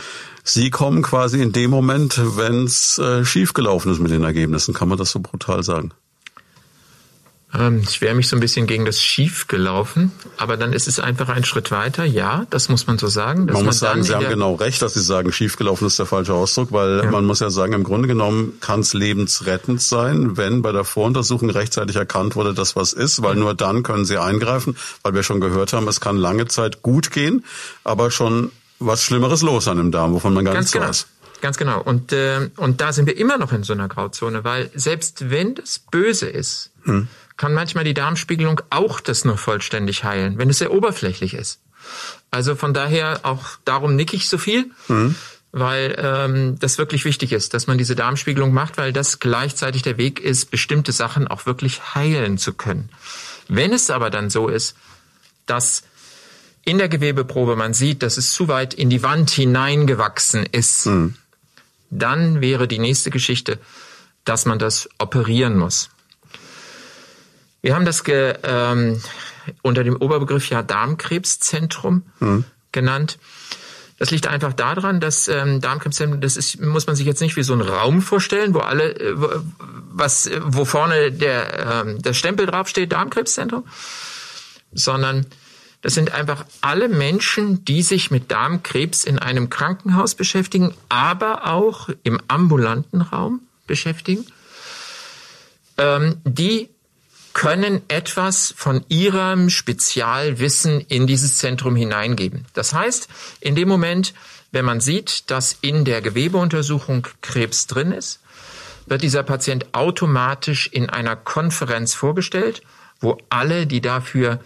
[0.44, 4.74] Sie kommen quasi in dem Moment, wenn es äh, schiefgelaufen ist mit den Ergebnissen.
[4.74, 5.92] Kann man das so brutal sagen?
[7.54, 11.00] Ähm, ich wäre mich so ein bisschen gegen das Schief gelaufen, aber dann ist es
[11.00, 12.04] einfach ein Schritt weiter.
[12.04, 13.46] Ja, das muss man so sagen.
[13.46, 16.06] Man, man muss sagen, Sie haben genau recht, dass Sie sagen, schief gelaufen ist der
[16.06, 17.12] falsche Ausdruck, weil ja.
[17.12, 21.50] man muss ja sagen, im Grunde genommen kann es lebensrettend sein, wenn bei der Voruntersuchung
[21.50, 25.40] rechtzeitig erkannt wurde, dass was ist, weil nur dann können Sie eingreifen, weil wir schon
[25.40, 27.46] gehört haben, es kann lange Zeit gut gehen,
[27.86, 30.90] aber schon was Schlimmeres los an dem Darm, wovon man gar Ganz nichts genau.
[30.90, 31.08] weiß.
[31.42, 31.82] Ganz genau.
[31.82, 35.56] Und, äh, und da sind wir immer noch in so einer Grauzone, weil selbst wenn
[35.56, 37.08] das böse ist, hm.
[37.38, 41.62] Kann manchmal die Darmspiegelung auch das nur vollständig heilen, wenn es sehr oberflächlich ist.
[42.32, 45.16] Also von daher auch darum nick ich so viel, hm.
[45.52, 49.98] weil ähm, das wirklich wichtig ist, dass man diese Darmspiegelung macht, weil das gleichzeitig der
[49.98, 52.90] Weg ist, bestimmte Sachen auch wirklich heilen zu können.
[53.48, 54.76] Wenn es aber dann so ist,
[55.46, 55.84] dass
[56.66, 61.16] in der Gewebeprobe man sieht, dass es zu weit in die Wand hineingewachsen ist, hm.
[61.92, 63.60] dann wäre die nächste Geschichte,
[64.26, 65.90] dass man das operieren muss.
[67.68, 69.02] Wir haben das ge, ähm,
[69.62, 72.46] unter dem Oberbegriff ja Darmkrebszentrum hm.
[72.72, 73.20] genannt.
[74.00, 77.44] Das liegt einfach daran, dass ähm, Darmkrebszentrum, das ist, muss man sich jetzt nicht wie
[77.44, 79.16] so ein Raum vorstellen, wo alle, äh,
[79.92, 83.66] was, wo vorne der, ähm, der Stempel draufsteht, Darmkrebszentrum,
[84.72, 85.26] sondern
[85.82, 91.90] das sind einfach alle Menschen, die sich mit Darmkrebs in einem Krankenhaus beschäftigen, aber auch
[92.04, 94.26] im ambulanten Raum beschäftigen,
[95.78, 96.70] ähm, die
[97.38, 102.46] können etwas von ihrem Spezialwissen in dieses Zentrum hineingeben.
[102.56, 103.08] Das heißt,
[103.42, 104.16] in dem Moment,
[104.52, 108.22] wenn man sieht, dass in der Gewebeuntersuchung Krebs drin ist,
[108.88, 112.64] wird dieser Patient automatisch in einer Konferenz vorgestellt,
[113.02, 114.40] wo alle, die dafür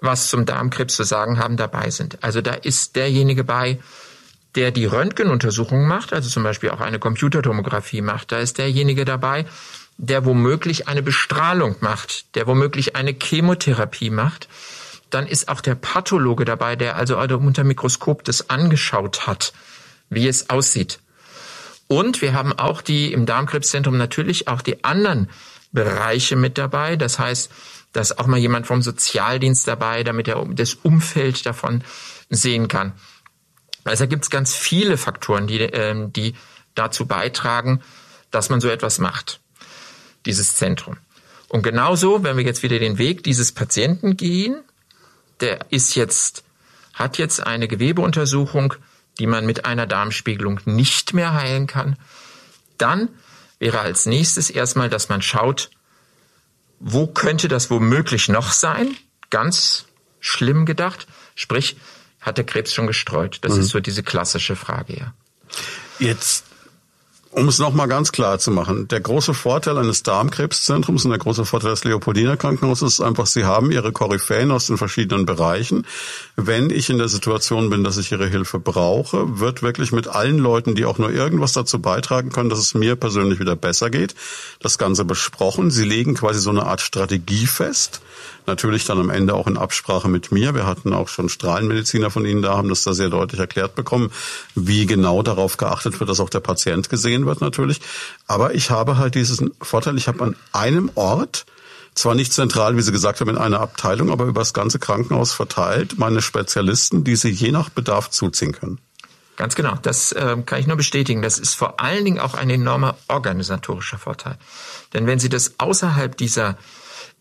[0.00, 2.22] was zum Darmkrebs zu sagen haben, dabei sind.
[2.22, 3.80] Also da ist derjenige bei,
[4.54, 8.30] der die Röntgenuntersuchung macht, also zum Beispiel auch eine Computertomographie macht.
[8.30, 9.46] Da ist derjenige dabei,
[9.98, 14.48] der womöglich eine Bestrahlung macht, der womöglich eine Chemotherapie macht,
[15.10, 19.52] dann ist auch der Pathologe dabei, der also unter Mikroskop das angeschaut hat,
[20.08, 21.00] wie es aussieht.
[21.86, 25.28] Und wir haben auch die im Darmkrebszentrum natürlich auch die anderen
[25.72, 26.96] Bereiche mit dabei.
[26.96, 27.50] Das heißt,
[27.92, 31.84] da ist auch mal jemand vom Sozialdienst dabei, damit er das Umfeld davon
[32.30, 32.94] sehen kann.
[33.84, 36.34] Also da gibt es ganz viele Faktoren, die, äh, die
[36.74, 37.82] dazu beitragen,
[38.30, 39.40] dass man so etwas macht
[40.26, 40.96] dieses Zentrum.
[41.48, 44.62] Und genauso, wenn wir jetzt wieder den Weg dieses Patienten gehen,
[45.40, 46.44] der ist jetzt,
[46.94, 48.74] hat jetzt eine Gewebeuntersuchung,
[49.18, 51.96] die man mit einer Darmspiegelung nicht mehr heilen kann,
[52.78, 53.08] dann
[53.58, 55.70] wäre als nächstes erstmal, dass man schaut,
[56.80, 58.96] wo könnte das womöglich noch sein?
[59.30, 59.84] Ganz
[60.20, 61.06] schlimm gedacht.
[61.34, 61.76] Sprich,
[62.20, 63.38] hat der Krebs schon gestreut?
[63.42, 63.60] Das mhm.
[63.60, 65.14] ist so diese klassische Frage, ja.
[65.98, 66.46] Jetzt
[67.32, 71.46] um es nochmal ganz klar zu machen, der große Vorteil eines Darmkrebszentrums und der große
[71.46, 75.86] Vorteil des Leopoldiner Krankenhauses ist einfach, sie haben ihre Koryphäen aus den verschiedenen Bereichen.
[76.36, 80.38] Wenn ich in der Situation bin, dass ich ihre Hilfe brauche, wird wirklich mit allen
[80.38, 84.14] Leuten, die auch nur irgendwas dazu beitragen können, dass es mir persönlich wieder besser geht,
[84.60, 85.70] das Ganze besprochen.
[85.70, 88.02] Sie legen quasi so eine Art Strategie fest
[88.46, 90.54] Natürlich dann am Ende auch in Absprache mit mir.
[90.54, 94.10] Wir hatten auch schon Strahlenmediziner von Ihnen da, haben das da sehr deutlich erklärt bekommen,
[94.54, 97.80] wie genau darauf geachtet wird, dass auch der Patient gesehen wird natürlich.
[98.26, 101.46] Aber ich habe halt diesen Vorteil, ich habe an einem Ort,
[101.94, 105.32] zwar nicht zentral, wie Sie gesagt haben, in einer Abteilung, aber über das ganze Krankenhaus
[105.32, 108.78] verteilt, meine Spezialisten, die Sie je nach Bedarf zuziehen können.
[109.36, 111.22] Ganz genau, das äh, kann ich nur bestätigen.
[111.22, 114.36] Das ist vor allen Dingen auch ein enormer organisatorischer Vorteil.
[114.92, 116.58] Denn wenn Sie das außerhalb dieser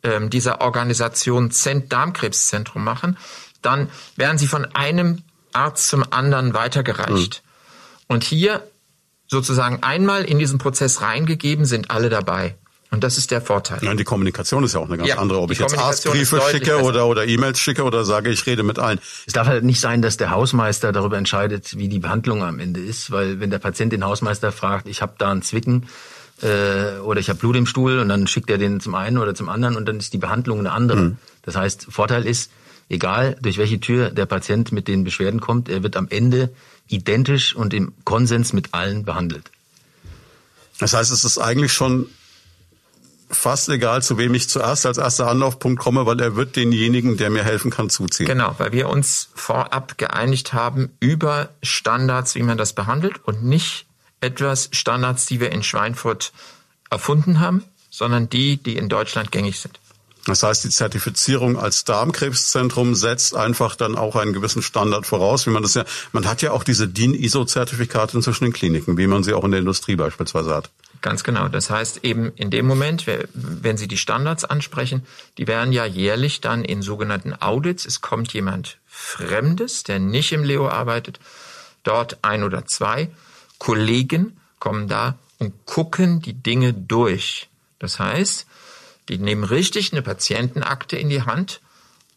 [0.03, 3.17] ähm, dieser Organisation Zent Darmkrebszentrum machen,
[3.61, 7.43] dann werden sie von einem Arzt zum anderen weitergereicht.
[7.43, 8.05] Mhm.
[8.07, 8.63] Und hier
[9.27, 12.55] sozusagen einmal in diesen Prozess reingegeben, sind alle dabei.
[12.91, 13.79] Und das ist der Vorteil.
[13.81, 15.39] Ja, und die Kommunikation ist ja auch eine ganz ja, andere.
[15.39, 18.99] Ob ich jetzt Arztbriefe schicke oder, oder E-Mails schicke oder sage, ich rede mit allen.
[19.25, 22.81] Es darf halt nicht sein, dass der Hausmeister darüber entscheidet, wie die Behandlung am Ende
[22.81, 23.09] ist.
[23.09, 25.87] Weil wenn der Patient den Hausmeister fragt, ich habe da einen Zwicken,
[26.41, 29.35] äh, oder ich habe Blut im Stuhl und dann schickt er den zum einen oder
[29.35, 31.01] zum anderen und dann ist die Behandlung eine andere.
[31.01, 31.17] Mhm.
[31.43, 32.51] Das heißt, Vorteil ist,
[32.89, 36.49] egal durch welche Tür der Patient mit den Beschwerden kommt, er wird am Ende
[36.87, 39.51] identisch und im Konsens mit allen behandelt.
[40.79, 42.07] Das heißt, es ist eigentlich schon
[43.29, 47.29] fast egal, zu wem ich zuerst als erster Anlaufpunkt komme, weil er wird denjenigen, der
[47.29, 48.27] mir helfen kann, zuziehen.
[48.27, 53.85] Genau, weil wir uns vorab geeinigt haben über Standards, wie man das behandelt und nicht
[54.21, 56.31] etwas Standards, die wir in Schweinfurt
[56.89, 59.79] erfunden haben, sondern die, die in Deutschland gängig sind.
[60.25, 65.49] Das heißt, die Zertifizierung als Darmkrebszentrum setzt einfach dann auch einen gewissen Standard voraus, wie
[65.49, 69.33] man das ja, man hat ja auch diese DIN-ISO-Zertifikate inzwischen in Kliniken, wie man sie
[69.33, 70.69] auch in der Industrie beispielsweise hat.
[71.01, 71.47] Ganz genau.
[71.47, 75.07] Das heißt eben in dem Moment, wenn Sie die Standards ansprechen,
[75.39, 80.43] die werden ja jährlich dann in sogenannten Audits, es kommt jemand Fremdes, der nicht im
[80.43, 81.19] Leo arbeitet,
[81.83, 83.09] dort ein oder zwei
[83.61, 87.47] Kollegen kommen da und gucken die Dinge durch.
[87.77, 88.47] Das heißt,
[89.07, 91.61] die nehmen richtig eine Patientenakte in die Hand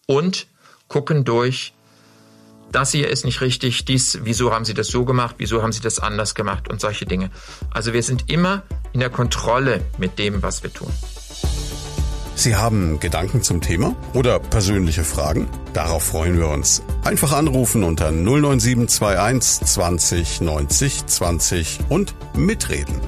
[0.07, 0.47] und
[0.89, 1.75] gucken durch,
[2.73, 5.83] das hier ist nicht richtig, dies, wieso haben Sie das so gemacht, wieso haben Sie
[5.83, 7.31] das anders gemacht und solche Dinge.
[7.71, 8.63] Also wir sind immer
[8.95, 10.95] in der Kontrolle mit dem, was wir tun.
[12.37, 15.49] Sie haben Gedanken zum Thema oder persönliche Fragen?
[15.73, 16.83] Darauf freuen wir uns.
[17.05, 23.01] Einfach anrufen unter 09721 20 90 20 und mitreden.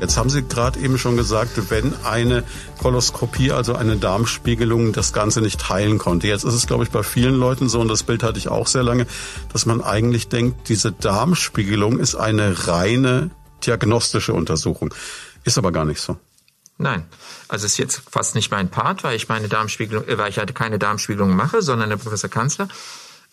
[0.00, 2.44] Jetzt haben Sie gerade eben schon gesagt, wenn eine
[2.78, 6.26] Koloskopie, also eine Darmspiegelung, das Ganze nicht heilen konnte.
[6.26, 8.66] Jetzt ist es, glaube ich, bei vielen Leuten so, und das Bild hatte ich auch
[8.66, 9.06] sehr lange,
[9.52, 13.30] dass man eigentlich denkt, diese Darmspiegelung ist eine reine
[13.66, 14.94] diagnostische Untersuchung.
[15.44, 16.16] Ist aber gar nicht so.
[16.80, 17.04] Nein,
[17.46, 20.38] also es ist jetzt fast nicht mein Part, weil ich meine Darmspiegelung, äh, weil ich
[20.38, 22.68] halt keine Darmspiegelung mache, sondern der Professor Kanzler.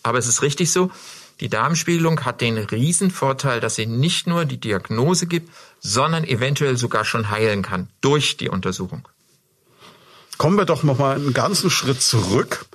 [0.04, 0.92] Aber es ist richtig so,
[1.40, 7.06] die Darmspiegelung hat den Riesenvorteil, dass sie nicht nur die Diagnose gibt, sondern eventuell sogar
[7.06, 9.08] schon heilen kann durch die Untersuchung.
[10.38, 12.66] Kommen wir doch noch mal einen ganzen Schritt zurück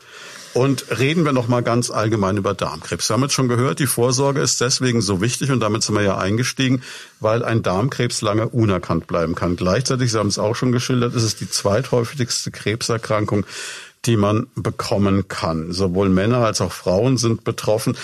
[0.54, 3.08] und reden wir noch mal ganz allgemein über Darmkrebs.
[3.08, 6.02] Wir haben jetzt schon gehört, die Vorsorge ist deswegen so wichtig und damit sind wir
[6.02, 6.82] ja eingestiegen,
[7.20, 9.56] weil ein Darmkrebs lange unerkannt bleiben kann.
[9.56, 13.46] Gleichzeitig, Sie haben es auch schon geschildert, ist es die zweithäufigste Krebserkrankung,
[14.04, 15.72] die man bekommen kann.
[15.72, 17.96] Sowohl Männer als auch Frauen sind betroffen.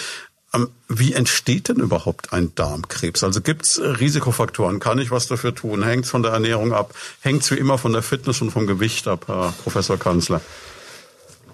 [0.54, 3.22] Ähm, wie entsteht denn überhaupt ein Darmkrebs?
[3.22, 4.80] Also gibt es Risikofaktoren?
[4.80, 5.82] Kann ich was dafür tun?
[5.82, 6.94] Hängt es von der Ernährung ab?
[7.20, 10.40] Hängt es wie immer von der Fitness und vom Gewicht ab, Herr Professor Kanzler?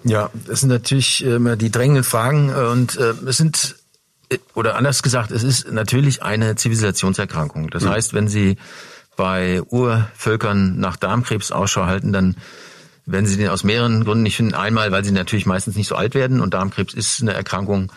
[0.05, 3.75] Ja, das sind natürlich immer die drängenden Fragen und äh, es sind
[4.53, 7.69] oder anders gesagt, es ist natürlich eine Zivilisationserkrankung.
[7.69, 7.89] Das mhm.
[7.89, 8.57] heißt, wenn Sie
[9.15, 12.35] bei Urvölkern nach Darmkrebs Ausschau halten, dann
[13.05, 14.53] werden Sie den aus mehreren Gründen nicht finden.
[14.53, 17.91] Einmal, weil sie natürlich meistens nicht so alt werden und Darmkrebs ist eine Erkrankung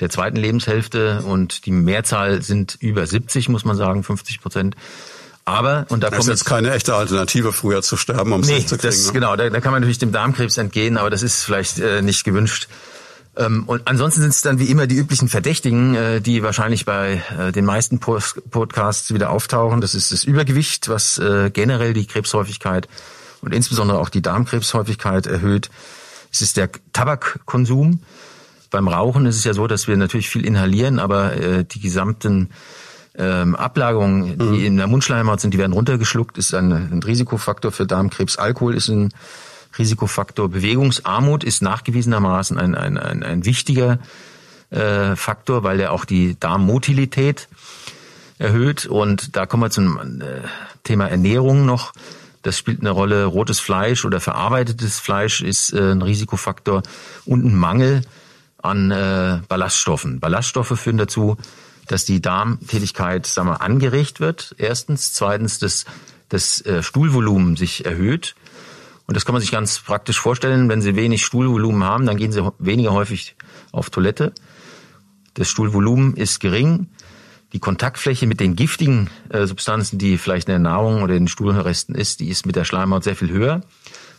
[0.00, 4.76] der zweiten Lebenshälfte und die Mehrzahl sind über 70, muss man sagen, 50 Prozent.
[5.46, 8.48] Aber, und da das kommt ist jetzt keine echte Alternative, früher zu sterben, um es
[8.48, 8.88] nee, zu kriegen.
[8.88, 9.12] Das, ne?
[9.12, 12.24] Genau, da, da kann man natürlich dem Darmkrebs entgehen, aber das ist vielleicht äh, nicht
[12.24, 12.68] gewünscht.
[13.36, 17.22] Ähm, und ansonsten sind es dann wie immer die üblichen Verdächtigen, äh, die wahrscheinlich bei
[17.38, 19.80] äh, den meisten Post Podcasts wieder auftauchen.
[19.80, 22.88] Das ist das Übergewicht, was äh, generell die Krebshäufigkeit
[23.42, 25.68] und insbesondere auch die Darmkrebshäufigkeit erhöht.
[26.32, 28.00] Es ist der Tabakkonsum.
[28.70, 32.50] Beim Rauchen ist es ja so, dass wir natürlich viel inhalieren, aber äh, die gesamten
[33.16, 34.64] ähm, Ablagerungen, die mhm.
[34.64, 38.36] in der Mundschleimhaut sind, die werden runtergeschluckt, ist ein, ein Risikofaktor für Darmkrebs.
[38.36, 39.12] Alkohol ist ein
[39.78, 40.48] Risikofaktor.
[40.48, 43.98] Bewegungsarmut ist nachgewiesenermaßen ein, ein, ein, ein wichtiger
[44.70, 47.48] äh, Faktor, weil er auch die Darmmotilität
[48.38, 48.86] erhöht.
[48.86, 50.42] Und da kommen wir zum äh,
[50.82, 51.92] Thema Ernährung noch.
[52.42, 53.24] Das spielt eine Rolle.
[53.24, 56.82] Rotes Fleisch oder verarbeitetes Fleisch ist äh, ein Risikofaktor
[57.24, 58.02] und ein Mangel
[58.62, 60.20] an äh, Ballaststoffen.
[60.20, 61.36] Ballaststoffe führen dazu,
[61.88, 64.54] dass die Darmtätigkeit sagen wir, angeregt wird.
[64.58, 65.12] Erstens.
[65.12, 65.84] Zweitens, dass
[66.28, 68.34] das äh, Stuhlvolumen sich erhöht.
[69.06, 70.68] Und das kann man sich ganz praktisch vorstellen.
[70.68, 73.36] Wenn Sie wenig Stuhlvolumen haben, dann gehen Sie weniger häufig
[73.72, 74.32] auf Toilette.
[75.34, 76.88] Das Stuhlvolumen ist gering.
[77.52, 81.28] Die Kontaktfläche mit den giftigen äh, Substanzen, die vielleicht in der Nahrung oder in den
[81.28, 83.60] Stuhlresten ist, die ist mit der Schleimhaut sehr viel höher,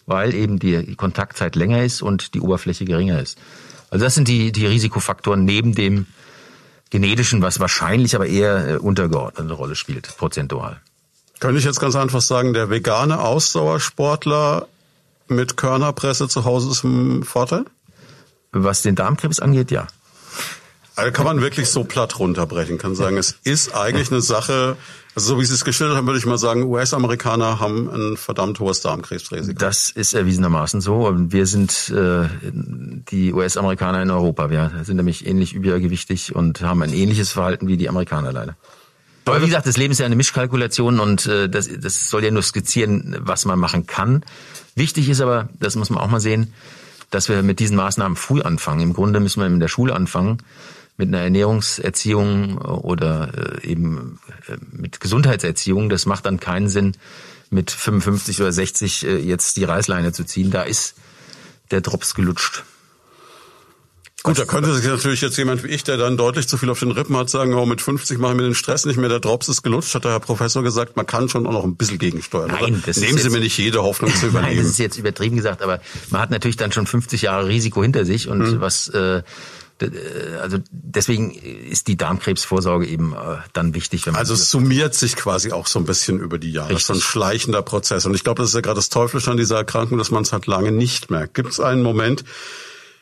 [0.05, 3.37] weil eben die Kontaktzeit länger ist und die Oberfläche geringer ist.
[3.89, 6.05] Also das sind die, die Risikofaktoren neben dem
[6.95, 10.79] genetischen, was wahrscheinlich aber eher äh, untergeordnete Rolle spielt, prozentual.
[11.41, 14.67] Könnte ich jetzt ganz einfach sagen, der vegane Ausdauersportler
[15.27, 17.65] mit Körnerpresse zu Hause ist ein Vorteil?
[18.53, 19.87] Was den Darmkrebs angeht, ja.
[20.95, 24.77] Also kann man wirklich so platt runterbrechen, kann sagen, es ist eigentlich eine Sache,
[25.15, 28.59] also so wie Sie es geschildert haben, würde ich mal sagen, US-Amerikaner haben ein verdammt
[28.59, 29.57] hohes Darmkrebsrisiko.
[29.57, 31.09] Das ist erwiesenermaßen so.
[31.15, 34.49] Wir sind äh, die US-Amerikaner in Europa.
[34.49, 38.57] Wir sind nämlich ähnlich übergewichtig und haben ein ähnliches Verhalten wie die Amerikaner leider.
[39.23, 42.31] Aber wie gesagt, das Leben ist ja eine Mischkalkulation und äh, das, das soll ja
[42.31, 44.23] nur skizzieren, was man machen kann.
[44.75, 46.53] Wichtig ist aber, das muss man auch mal sehen,
[47.09, 48.81] dass wir mit diesen Maßnahmen früh anfangen.
[48.81, 50.39] Im Grunde müssen wir in der Schule anfangen
[50.97, 55.89] mit einer Ernährungserziehung oder äh, eben äh, mit Gesundheitserziehung.
[55.89, 56.95] Das macht dann keinen Sinn,
[57.49, 60.51] mit 55 oder 60 äh, jetzt die Reißleine zu ziehen.
[60.51, 60.95] Da ist
[61.71, 62.63] der Drops gelutscht.
[64.25, 66.79] Gut, da könnte sich natürlich jetzt jemand wie ich, der dann deutlich zu viel auf
[66.79, 69.19] den Rippen hat, sagen, oh, mit 50 mache ich mir den Stress nicht mehr, der
[69.19, 71.99] Drops ist gelutscht, hat der Herr Professor gesagt, man kann schon auch noch ein bisschen
[71.99, 72.49] gegensteuern.
[72.49, 74.55] Nein, das Nehmen Sie mir nicht jede Hoffnung zu übernehmen.
[74.55, 75.79] Nein, das ist jetzt übertrieben gesagt, aber
[76.09, 78.61] man hat natürlich dann schon 50 Jahre Risiko hinter sich und hm.
[78.61, 79.21] was äh,
[80.41, 84.05] also deswegen ist die Darmkrebsvorsorge eben äh, dann wichtig.
[84.05, 86.69] Wenn man also es summiert sich quasi auch so ein bisschen über die Jahre.
[86.69, 86.87] Richtig.
[86.87, 88.05] Das ist ein schleichender Prozess.
[88.05, 90.31] Und ich glaube, das ist ja gerade das Teuflische an dieser Erkrankung, dass man es
[90.31, 91.33] halt lange nicht merkt.
[91.33, 92.23] Gibt es einen Moment,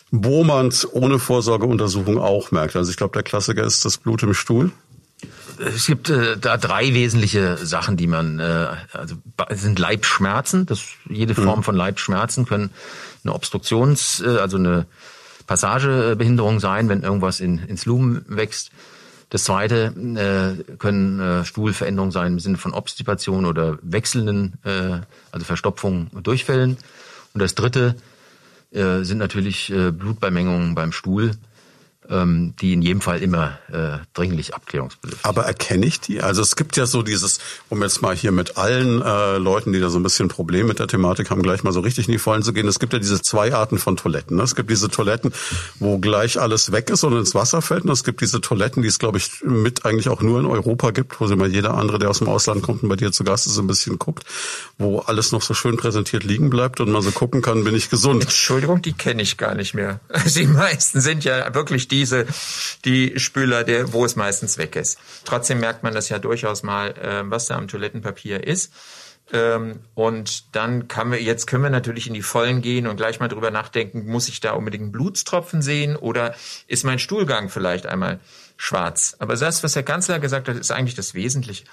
[0.09, 2.75] wo man es ohne Vorsorgeuntersuchung auch merkt?
[2.75, 4.71] Also ich glaube, der Klassiker ist das Blut im Stuhl.
[5.59, 9.15] Es gibt äh, da drei wesentliche Sachen, die man, äh, also
[9.51, 10.65] sind Leibschmerzen.
[10.65, 11.63] Das, jede Form mhm.
[11.63, 12.71] von Leibschmerzen können
[13.23, 14.87] eine Obstruktions, äh, also eine
[15.47, 18.71] Passagebehinderung sein, wenn irgendwas in, ins Lumen wächst.
[19.29, 24.99] Das zweite äh, können äh, Stuhlveränderungen sein im Sinne von Obstipation oder wechselnden, äh,
[25.31, 26.77] also Verstopfungen und Durchfällen.
[27.33, 27.95] Und das dritte
[28.71, 31.31] äh, sind natürlich äh, Blutbeimengungen beim Stuhl
[32.09, 35.25] die in jedem Fall immer äh, dringlich abklärungsbedürftig.
[35.25, 36.21] Aber erkenne ich die?
[36.21, 37.39] Also es gibt ja so dieses,
[37.69, 40.79] um jetzt mal hier mit allen äh, Leuten, die da so ein bisschen Problem mit
[40.79, 42.67] der Thematik haben, gleich mal so richtig in die Vollen zu gehen.
[42.67, 44.37] Es gibt ja diese zwei Arten von Toiletten.
[44.37, 44.43] Ne?
[44.43, 45.33] Es gibt diese Toiletten,
[45.79, 47.83] wo gleich alles weg ist und ins Wasser fällt.
[47.83, 50.91] Und es gibt diese Toiletten, die es, glaube ich, mit eigentlich auch nur in Europa
[50.91, 53.23] gibt, wo sich mal jeder andere, der aus dem Ausland kommt und bei dir zu
[53.23, 54.23] Gast ist, ein bisschen guckt,
[54.77, 57.89] wo alles noch so schön präsentiert liegen bleibt und man so gucken kann, bin ich
[57.89, 58.23] gesund.
[58.23, 59.99] Entschuldigung, die kenne ich gar nicht mehr.
[60.35, 62.25] Die meisten sind ja wirklich diese,
[62.85, 64.97] die Spüler, der, wo es meistens weg ist.
[65.25, 68.73] Trotzdem merkt man das ja durchaus mal, äh, was da am Toilettenpapier ist.
[69.31, 73.19] Ähm, und dann kann wir, jetzt können wir natürlich in die Vollen gehen und gleich
[73.19, 76.35] mal drüber nachdenken, muss ich da unbedingt einen Blutstropfen sehen oder
[76.67, 78.19] ist mein Stuhlgang vielleicht einmal
[78.57, 79.15] schwarz?
[79.19, 81.63] Aber das, was Herr Kanzler gesagt hat, ist eigentlich das Wesentliche,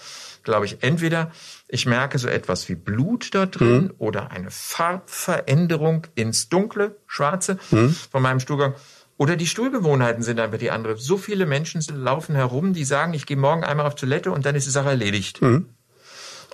[0.44, 0.82] glaube ich.
[0.82, 1.32] Entweder
[1.66, 3.94] ich merke so etwas wie Blut da drin mhm.
[3.98, 7.96] oder eine Farbveränderung ins Dunkle, Schwarze mhm.
[8.12, 8.74] von meinem Stuhlgang
[9.20, 10.96] oder die Stuhlgewohnheiten sind einfach die andere.
[10.96, 14.54] So viele Menschen laufen herum, die sagen, ich gehe morgen einmal auf Toilette und dann
[14.54, 15.42] ist die Sache erledigt.
[15.42, 15.68] Mhm.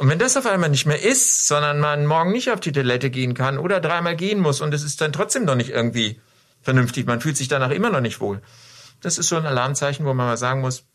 [0.01, 3.09] Und wenn das auf einmal nicht mehr ist, sondern man morgen nicht auf die Toilette
[3.09, 6.21] gehen kann oder dreimal gehen muss und es ist dann trotzdem noch nicht irgendwie
[6.61, 8.43] vernünftig, man fühlt sich danach immer noch nicht wohl.
[9.01, 10.87] Das ist so ein Alarmzeichen, wo man mal sagen muss,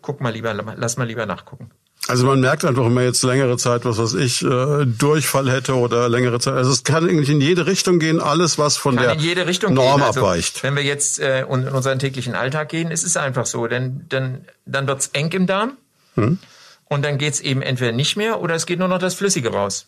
[0.00, 1.72] guck mal lieber, lass mal lieber nachgucken.
[2.06, 5.74] Also man merkt einfach, wenn man jetzt längere Zeit, was weiß ich, äh, Durchfall hätte
[5.74, 6.54] oder längere Zeit.
[6.54, 10.20] Also es kann eigentlich in jede Richtung gehen, alles was von kann der Norm also,
[10.20, 10.62] abweicht.
[10.62, 14.44] Wenn wir jetzt äh, in unseren täglichen Alltag gehen, ist es einfach so, denn dann
[14.66, 15.78] dann wird's eng im Darm
[16.14, 16.38] hm.
[16.84, 19.86] und dann geht's eben entweder nicht mehr oder es geht nur noch das Flüssige raus.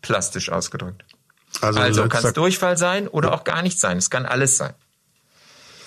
[0.00, 1.04] Plastisch ausgedrückt.
[1.60, 3.98] Also, also kann es Durchfall sein oder auch gar nicht sein.
[3.98, 4.74] Es kann alles sein.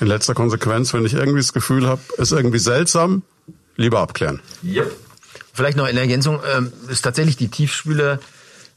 [0.02, 3.24] In letzter Konsequenz, wenn ich irgendwie das Gefühl habe, ist irgendwie seltsam,
[3.77, 4.41] lieber abklären.
[4.63, 4.91] Yep.
[5.53, 8.19] Vielleicht noch in Ergänzung, ähm, ist tatsächlich die Tiefspüler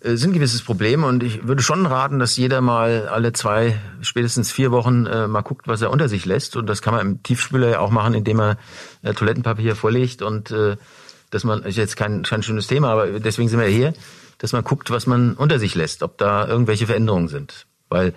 [0.02, 3.78] äh, sind ein gewisses Problem und ich würde schon raten, dass jeder mal alle zwei,
[4.00, 6.56] spätestens vier Wochen äh, mal guckt, was er unter sich lässt.
[6.56, 8.56] Und das kann man im Tiefspüler ja auch machen, indem er
[9.02, 10.76] äh, Toilettenpapier vorlegt und äh,
[11.30, 13.92] dass man, ist jetzt kein, kein schönes Thema, aber deswegen sind wir hier,
[14.38, 17.66] dass man guckt, was man unter sich lässt, ob da irgendwelche Veränderungen sind.
[17.88, 18.14] Weil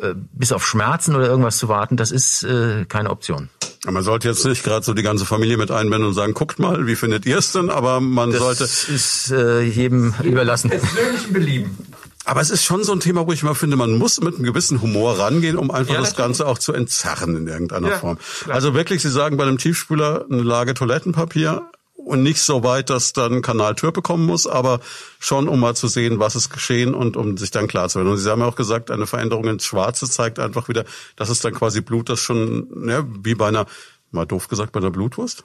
[0.00, 3.48] äh, bis auf Schmerzen oder irgendwas zu warten, das ist äh, keine Option.
[3.86, 6.86] Man sollte jetzt nicht gerade so die ganze Familie mit einbinden und sagen, guckt mal,
[6.86, 7.70] wie findet ihr es denn?
[7.70, 8.60] Aber man das sollte.
[8.60, 10.68] Das ist äh, jedem überlassen.
[10.68, 11.78] Persönlichen Belieben.
[12.26, 14.44] Aber es ist schon so ein Thema, wo ich immer finde, man muss mit einem
[14.44, 18.18] gewissen Humor rangehen, um einfach ja, das Ganze auch zu entzerren in irgendeiner ja, Form.
[18.42, 18.54] Klar.
[18.54, 21.70] Also wirklich, Sie sagen bei einem Tiefspüler eine Lage Toilettenpapier,
[22.04, 24.80] und nicht so weit, dass dann Kanal Tür bekommen muss, aber
[25.18, 28.08] schon, um mal zu sehen, was ist geschehen und um sich dann klar zu werden.
[28.08, 30.84] Und Sie haben ja auch gesagt, eine Veränderung ins Schwarze zeigt einfach wieder,
[31.16, 33.66] das ist dann quasi Blut, das schon, ja, wie bei einer,
[34.10, 35.44] mal doof gesagt, bei einer Blutwurst.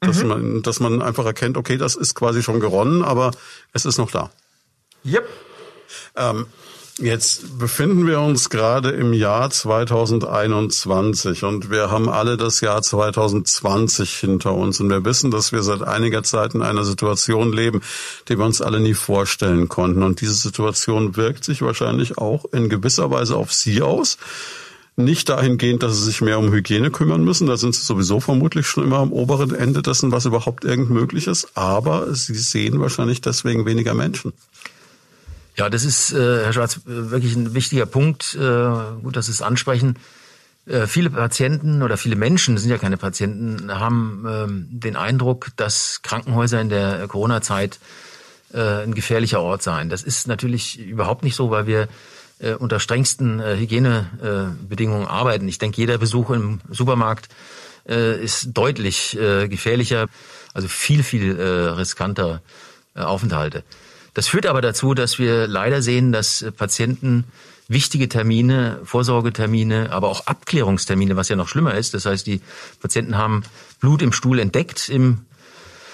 [0.00, 0.28] Dass, mhm.
[0.28, 3.30] man, dass man einfach erkennt, okay, das ist quasi schon geronnen, aber
[3.72, 4.30] es ist noch da.
[5.06, 5.26] Yep.
[6.16, 6.46] Ähm,
[6.98, 14.12] Jetzt befinden wir uns gerade im Jahr 2021 und wir haben alle das Jahr 2020
[14.12, 17.80] hinter uns und wir wissen, dass wir seit einiger Zeit in einer Situation leben,
[18.28, 20.04] die wir uns alle nie vorstellen konnten.
[20.04, 24.16] Und diese Situation wirkt sich wahrscheinlich auch in gewisser Weise auf Sie aus.
[24.94, 28.68] Nicht dahingehend, dass Sie sich mehr um Hygiene kümmern müssen, da sind Sie sowieso vermutlich
[28.68, 33.20] schon immer am oberen Ende dessen, was überhaupt irgend möglich ist, aber Sie sehen wahrscheinlich
[33.20, 34.32] deswegen weniger Menschen.
[35.56, 38.34] Ja, das ist, äh, Herr Schwarz, wirklich ein wichtiger Punkt.
[38.34, 38.38] Äh,
[39.02, 39.98] gut, dass Sie es ansprechen.
[40.66, 46.00] Äh, viele Patienten oder viele Menschen, sind ja keine Patienten, haben ähm, den Eindruck, dass
[46.02, 47.78] Krankenhäuser in der Corona-Zeit
[48.52, 49.90] äh, ein gefährlicher Ort seien.
[49.90, 51.88] Das ist natürlich überhaupt nicht so, weil wir
[52.40, 55.46] äh, unter strengsten äh, Hygienebedingungen arbeiten.
[55.46, 57.28] Ich denke, jeder Besuch im Supermarkt
[57.88, 60.06] äh, ist deutlich äh, gefährlicher,
[60.52, 62.42] also viel, viel äh, riskanter
[62.94, 63.62] äh, Aufenthalte.
[64.14, 67.24] Das führt aber dazu, dass wir leider sehen, dass Patienten
[67.68, 71.94] wichtige Termine, Vorsorgetermine, aber auch Abklärungstermine, was ja noch schlimmer ist.
[71.94, 72.40] Das heißt, die
[72.80, 73.42] Patienten haben
[73.80, 75.22] Blut im Stuhl entdeckt im,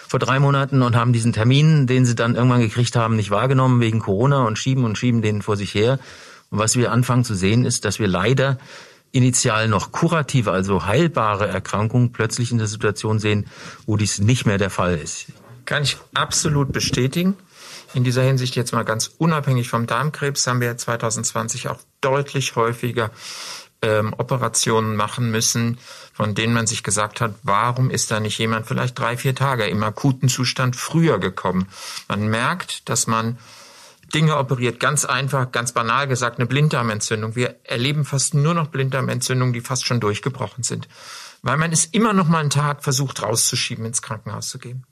[0.09, 3.81] vor drei Monaten und haben diesen Termin, den sie dann irgendwann gekriegt haben, nicht wahrgenommen
[3.81, 5.99] wegen Corona und schieben und schieben den vor sich her.
[6.51, 8.59] Und was wir anfangen zu sehen, ist, dass wir leider
[9.13, 13.47] initial noch kurative, also heilbare Erkrankungen plötzlich in der Situation sehen,
[13.87, 15.27] wo dies nicht mehr der Fall ist.
[15.65, 17.37] Kann ich absolut bestätigen.
[17.95, 23.11] In dieser Hinsicht jetzt mal ganz unabhängig vom Darmkrebs haben wir 2020 auch deutlich häufiger
[23.83, 25.79] ähm, Operationen machen müssen,
[26.13, 29.67] von denen man sich gesagt hat, warum ist da nicht jemand vielleicht drei, vier Tage
[29.67, 31.69] im akuten Zustand früher gekommen?
[32.09, 33.39] Man merkt, dass man
[34.15, 34.81] Dinge operiert.
[34.81, 37.37] Ganz einfach, ganz banal gesagt, eine Blinddarmentzündung.
[37.37, 40.89] Wir erleben fast nur noch Blinddarmentzündungen, die fast schon durchgebrochen sind.
[41.43, 44.85] Weil man es immer noch mal einen Tag versucht rauszuschieben, ins Krankenhaus zu gehen.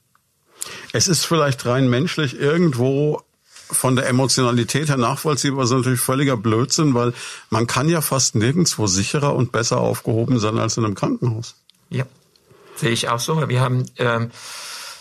[0.92, 3.22] Es ist vielleicht rein menschlich irgendwo
[3.70, 7.12] von der Emotionalität her nachvollziehbar, ist natürlich völliger Blödsinn, weil
[7.50, 11.54] man kann ja fast nirgendwo sicherer und besser aufgehoben sein als in einem Krankenhaus.
[11.90, 12.04] Ja,
[12.76, 13.48] sehe ich auch so.
[13.48, 14.30] Wir haben ähm,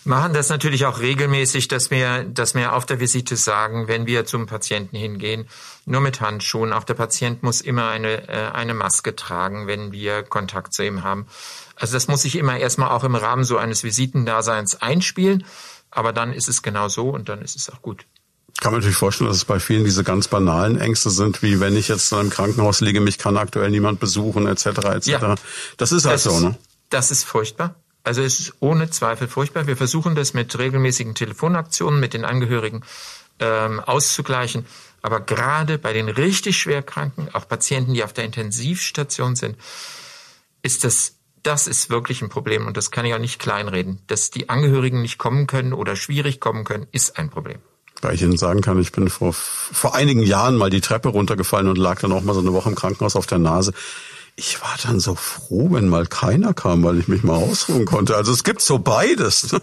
[0.08, 4.26] machen das natürlich auch regelmäßig, dass wir, dass wir auf der Visite sagen, wenn wir
[4.26, 5.48] zum Patienten hingehen,
[5.86, 6.74] nur mit Handschuhen.
[6.74, 11.04] Auch der Patient muss immer eine, äh, eine Maske tragen, wenn wir Kontakt zu ihm
[11.04, 11.28] haben.
[11.76, 15.46] Also das muss sich immer erstmal auch im Rahmen so eines Visitendaseins einspielen.
[15.92, 18.06] Aber dann ist es genau so und dann ist es auch gut.
[18.60, 21.76] kann man natürlich vorstellen, dass es bei vielen diese ganz banalen Ängste sind, wie wenn
[21.76, 24.66] ich jetzt in einem Krankenhaus liege, mich kann aktuell niemand besuchen, etc.
[24.66, 25.08] etc.
[25.08, 25.36] Ja.
[25.78, 26.58] Das ist halt das so, ist, ne?
[26.90, 27.76] Das ist furchtbar.
[28.08, 29.68] Also es ist ohne Zweifel furchtbar.
[29.68, 32.84] Wir versuchen das mit regelmäßigen Telefonaktionen mit den Angehörigen
[33.40, 34.66] ähm, auszugleichen.
[35.02, 39.58] Aber gerade bei den richtig schwerkranken, auch Patienten, die auf der Intensivstation sind,
[40.62, 44.00] ist das, das ist wirklich ein Problem und das kann ich auch nicht kleinreden.
[44.08, 47.60] Dass die Angehörigen nicht kommen können oder schwierig kommen können, ist ein Problem.
[48.02, 51.68] Weil ich Ihnen sagen kann, ich bin vor, vor einigen Jahren mal die Treppe runtergefallen
[51.68, 53.74] und lag dann auch mal so eine Woche im Krankenhaus auf der Nase
[54.38, 58.16] ich war dann so froh, wenn mal keiner kam, weil ich mich mal ausruhen konnte.
[58.16, 59.52] Also es gibt so beides.
[59.52, 59.62] Ne?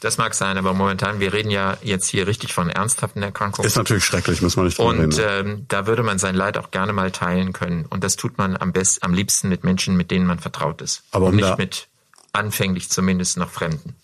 [0.00, 3.66] Das mag sein, aber momentan, wir reden ja jetzt hier richtig von ernsthaften Erkrankungen.
[3.66, 6.70] Ist natürlich schrecklich, muss man nicht drüber Und ähm, da würde man sein Leid auch
[6.70, 7.86] gerne mal teilen können.
[7.86, 11.04] Und das tut man am besten, am liebsten mit Menschen, mit denen man vertraut ist.
[11.12, 11.88] Aber um und nicht mit
[12.32, 13.94] anfänglich zumindest noch Fremden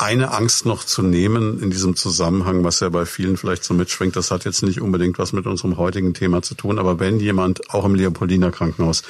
[0.00, 4.16] eine Angst noch zu nehmen in diesem Zusammenhang, was ja bei vielen vielleicht so mitschwingt,
[4.16, 7.68] das hat jetzt nicht unbedingt was mit unserem heutigen Thema zu tun, aber wenn jemand
[7.70, 9.02] auch im Leopoldiner Krankenhaus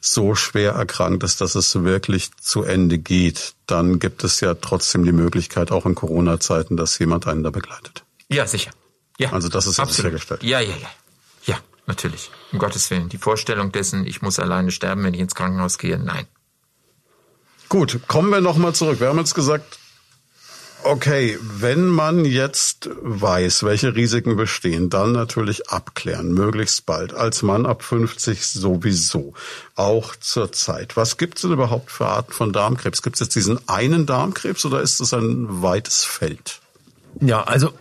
[0.00, 5.04] so schwer erkrankt ist, dass es wirklich zu Ende geht, dann gibt es ja trotzdem
[5.04, 8.04] die Möglichkeit, auch in Corona-Zeiten, dass jemand einen da begleitet.
[8.28, 8.72] Ja, sicher.
[9.18, 9.32] Ja.
[9.32, 9.96] Also das ist Absolut.
[9.96, 10.42] sichergestellt.
[10.42, 10.90] Ja, ja, ja.
[11.44, 11.56] Ja,
[11.86, 12.30] natürlich.
[12.52, 13.08] Um Gottes Willen.
[13.08, 16.26] Die Vorstellung dessen, ich muss alleine sterben, wenn ich ins Krankenhaus gehe, nein.
[17.70, 19.00] Gut, kommen wir nochmal zurück.
[19.00, 19.78] Wir haben jetzt gesagt,
[20.88, 27.12] Okay, wenn man jetzt weiß, welche Risiken bestehen, dann natürlich abklären, möglichst bald.
[27.12, 29.34] Als Mann ab 50 sowieso,
[29.74, 30.96] auch zur Zeit.
[30.96, 33.02] Was gibt es denn überhaupt für Arten von Darmkrebs?
[33.02, 36.60] Gibt es jetzt diesen einen Darmkrebs oder ist es ein weites Feld?
[37.20, 37.72] Ja, also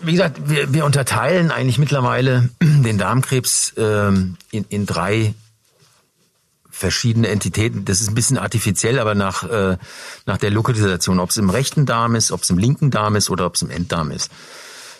[0.00, 5.32] wie gesagt, wir, wir unterteilen eigentlich mittlerweile den Darmkrebs ähm, in, in drei
[6.80, 7.84] verschiedene Entitäten.
[7.84, 9.76] Das ist ein bisschen artifiziell, aber nach, äh,
[10.24, 13.28] nach der Lokalisation, ob es im rechten Darm ist, ob es im linken Darm ist
[13.28, 14.30] oder ob es im Enddarm ist.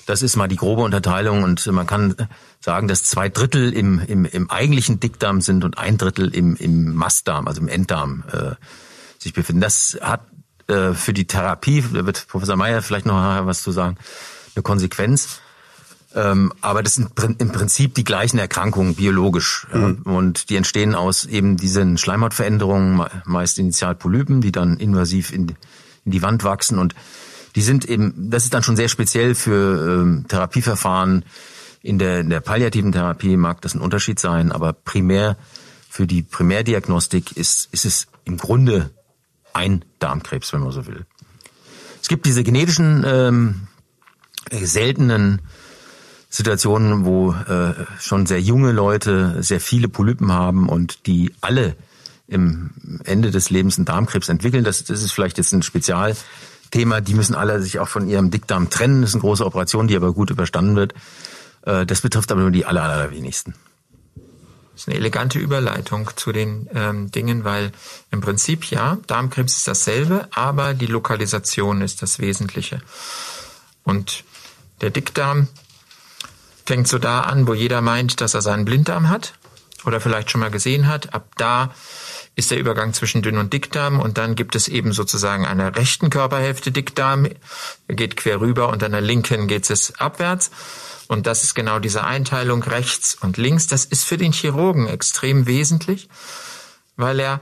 [0.07, 2.15] Das ist mal die grobe Unterteilung und man kann
[2.61, 6.95] sagen, dass zwei Drittel im, im, im eigentlichen Dickdarm sind und ein Drittel im, im
[6.95, 8.55] Mastdarm, also im Enddarm äh,
[9.19, 9.63] sich befinden.
[9.63, 10.27] Das hat
[10.69, 13.15] äh, für die Therapie, da wird Professor Meyer vielleicht noch
[13.47, 13.97] was zu sagen,
[14.55, 15.41] eine Konsequenz.
[16.15, 19.67] Ähm, aber das sind im Prinzip die gleichen Erkrankungen biologisch.
[19.73, 20.03] Mhm.
[20.05, 20.13] Ja.
[20.13, 25.55] Und die entstehen aus eben diesen Schleimhautveränderungen, meist initial Polypen, die dann invasiv in,
[26.05, 26.79] in, die Wand wachsen.
[26.79, 26.95] Und
[27.55, 31.25] die sind eben, das ist dann schon sehr speziell für ähm, Therapieverfahren.
[31.83, 35.37] In der, in der palliativen Therapie mag das ein Unterschied sein, aber primär
[35.89, 38.91] für die Primärdiagnostik ist, ist es im Grunde
[39.55, 41.07] ein Darmkrebs, wenn man so will.
[42.03, 43.69] Es gibt diese genetischen ähm,
[44.51, 45.41] seltenen
[46.31, 51.77] Situationen, wo äh, schon sehr junge Leute sehr viele Polypen haben und die alle
[52.29, 52.71] im
[53.05, 54.63] Ende des Lebens einen Darmkrebs entwickeln.
[54.63, 57.01] Das, das ist vielleicht jetzt ein Spezialthema.
[57.01, 59.01] Die müssen alle sich auch von ihrem Dickdarm trennen.
[59.01, 60.95] Das ist eine große Operation, die aber gut überstanden wird.
[61.63, 63.55] Äh, das betrifft aber nur die aller, allerwenigsten.
[64.73, 67.73] Das ist eine elegante Überleitung zu den ähm, Dingen, weil
[68.13, 72.81] im Prinzip ja, Darmkrebs ist dasselbe, aber die Lokalisation ist das Wesentliche.
[73.83, 74.23] Und
[74.81, 75.49] der Dickdarm
[76.71, 79.35] fängt so da an, wo jeder meint, dass er seinen Blinddarm hat
[79.85, 81.13] oder vielleicht schon mal gesehen hat.
[81.13, 81.75] Ab da
[82.37, 86.11] ist der Übergang zwischen Dünn- und Dickdarm und dann gibt es eben sozusagen einer rechten
[86.11, 87.27] Körperhälfte Dickdarm,
[87.89, 90.53] geht quer rüber und an der linken geht es abwärts.
[91.09, 93.67] Und das ist genau diese Einteilung rechts und links.
[93.67, 96.09] Das ist für den Chirurgen extrem wesentlich,
[96.95, 97.41] weil er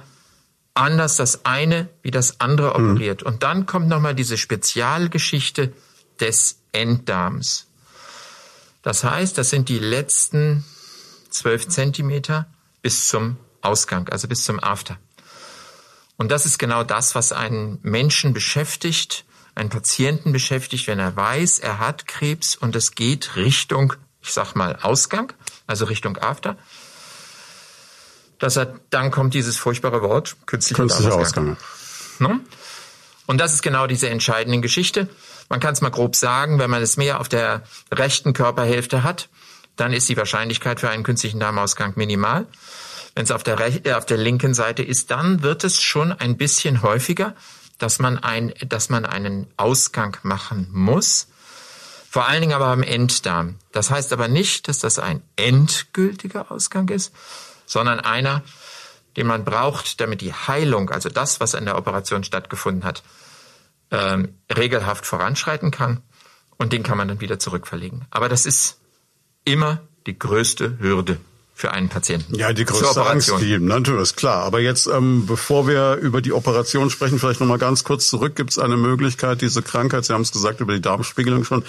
[0.72, 2.92] anders das eine wie das andere mhm.
[2.92, 3.22] operiert.
[3.22, 5.74] Und dann kommt nochmal diese Spezialgeschichte
[6.18, 7.67] des Enddarms.
[8.88, 10.64] Das heißt, das sind die letzten
[11.28, 12.46] zwölf Zentimeter
[12.80, 14.96] bis zum Ausgang, also bis zum After.
[16.16, 21.58] Und das ist genau das, was einen Menschen beschäftigt, einen Patienten beschäftigt, wenn er weiß,
[21.58, 25.34] er hat Krebs und es geht Richtung, ich sag mal, Ausgang,
[25.66, 26.56] also Richtung After.
[28.38, 31.58] Dass er, dann kommt dieses furchtbare Wort, künstlicher, künstlicher Ausgang.
[31.58, 32.36] Ausgang.
[32.38, 32.40] Ne?
[33.28, 35.06] Und das ist genau diese entscheidende Geschichte.
[35.50, 37.62] Man kann es mal grob sagen, wenn man es mehr auf der
[37.92, 39.28] rechten Körperhälfte hat,
[39.76, 42.46] dann ist die Wahrscheinlichkeit für einen künstlichen Darmausgang minimal.
[43.14, 46.38] Wenn es auf der, äh, auf der linken Seite ist, dann wird es schon ein
[46.38, 47.36] bisschen häufiger,
[47.76, 51.28] dass man, ein, dass man einen Ausgang machen muss.
[52.10, 53.56] Vor allen Dingen aber am Enddarm.
[53.72, 57.12] Das heißt aber nicht, dass das ein endgültiger Ausgang ist,
[57.66, 58.42] sondern einer,
[59.18, 63.02] den man braucht, damit die Heilung, also das, was an der Operation stattgefunden hat,
[63.90, 66.00] ähm, regelhaft voranschreiten kann.
[66.56, 68.04] Und den kann man dann wieder zurückverlegen.
[68.10, 68.78] Aber das ist
[69.44, 71.18] immer die größte Hürde
[71.52, 72.36] für einen Patienten.
[72.36, 74.44] Ja, die größte Angst, die natürlich ist klar.
[74.44, 78.36] Aber jetzt, ähm, bevor wir über die Operation sprechen, vielleicht noch mal ganz kurz zurück.
[78.36, 81.64] Gibt es eine Möglichkeit, diese Krankheit, Sie haben es gesagt über die Darmspiegelung schon,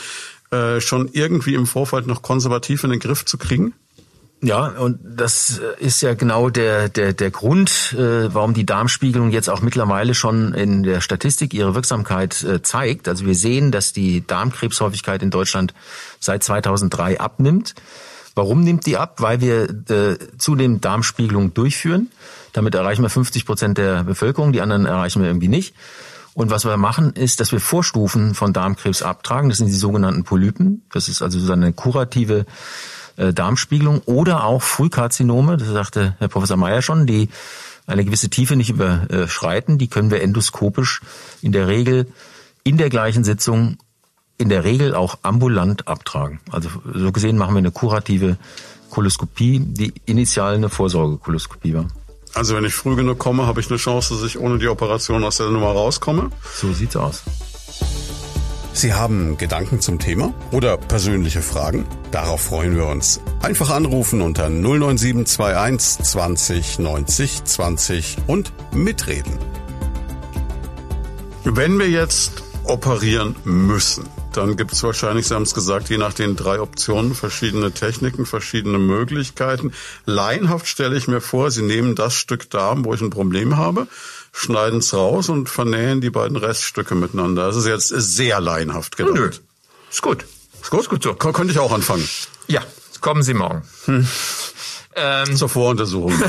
[0.52, 3.74] äh, schon irgendwie im Vorfeld noch konservativ in den Griff zu kriegen?
[4.42, 9.50] Ja, und das ist ja genau der, der, der Grund, äh, warum die Darmspiegelung jetzt
[9.50, 13.10] auch mittlerweile schon in der Statistik ihre Wirksamkeit äh, zeigt.
[13.10, 15.74] Also wir sehen, dass die Darmkrebshäufigkeit in Deutschland
[16.22, 17.76] seit 2003 abnimmt.
[18.34, 19.16] Warum nimmt die ab?
[19.20, 22.10] Weil wir äh, zudem Darmspiegelung durchführen.
[22.54, 25.76] Damit erreichen wir 50 Prozent der Bevölkerung, die anderen erreichen wir irgendwie nicht.
[26.34, 29.50] Und was wir machen, ist, dass wir Vorstufen von Darmkrebs abtragen.
[29.50, 30.86] Das sind die sogenannten Polypen.
[30.94, 32.46] Das ist also so eine kurative
[33.20, 37.30] äh, Darmspiegelung oder auch Frühkarzinome, das sagte Herr Professor Meyer schon, die
[37.86, 41.02] eine gewisse Tiefe nicht überschreiten, die können wir endoskopisch
[41.42, 42.08] in der Regel
[42.64, 43.78] in der gleichen Sitzung
[44.38, 46.40] in der Regel auch ambulant abtragen.
[46.50, 48.38] Also so gesehen machen wir eine kurative
[48.90, 51.88] Koloskopie, die initial eine Vorsorgekoloskopie war.
[52.36, 55.24] Also wenn ich früh genug komme, habe ich eine Chance, dass ich ohne die Operation
[55.24, 56.30] aus der Nummer rauskomme?
[56.56, 57.24] So sieht's aus.
[58.74, 61.86] Sie haben Gedanken zum Thema oder persönliche Fragen?
[62.12, 63.20] Darauf freuen wir uns.
[63.42, 69.38] Einfach anrufen unter 09721 20 90 20 und mitreden.
[71.44, 76.14] Wenn wir jetzt operieren müssen, dann gibt es wahrscheinlich, Sie haben es gesagt, je nach
[76.14, 79.74] den drei Optionen verschiedene Techniken, verschiedene Möglichkeiten.
[80.06, 83.88] Laienhaft stelle ich mir vor, Sie nehmen das Stück Darm, wo ich ein Problem habe,
[84.32, 87.48] schneiden es raus und vernähen die beiden Reststücke miteinander.
[87.48, 89.16] Das ist jetzt sehr laienhaft gedacht.
[89.16, 89.30] Nö,
[89.90, 90.26] ist gut.
[90.62, 91.14] Ist gut, ist gut so.
[91.14, 92.08] K könnte ich auch anfangen.
[92.48, 92.62] Ja,
[93.02, 93.64] kommen Sie morgen.
[93.86, 94.08] Hm.
[94.96, 95.36] Ähm.
[95.36, 96.14] Zur Voruntersuchung.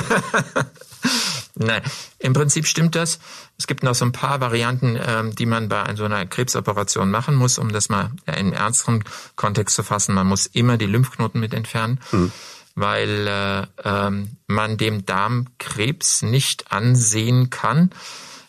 [1.62, 1.82] Nein,
[2.18, 3.18] im Prinzip stimmt das.
[3.58, 7.34] Es gibt noch so ein paar Varianten, ähm, die man bei so einer Krebsoperation machen
[7.34, 9.04] muss, um das mal in ernsteren
[9.36, 10.14] Kontext zu fassen.
[10.14, 12.32] Man muss immer die Lymphknoten mit entfernen, mhm.
[12.74, 17.90] Weil äh, ähm, man dem Darmkrebs nicht ansehen kann,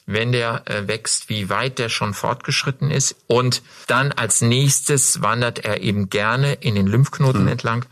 [0.06, 3.16] wenn der äh, wächst, wie weit der schon fortgeschritten ist.
[3.28, 7.50] Und dann als nächstes wandert er eben gerne in den Lymphknoten mhm.
[7.50, 7.86] entlang.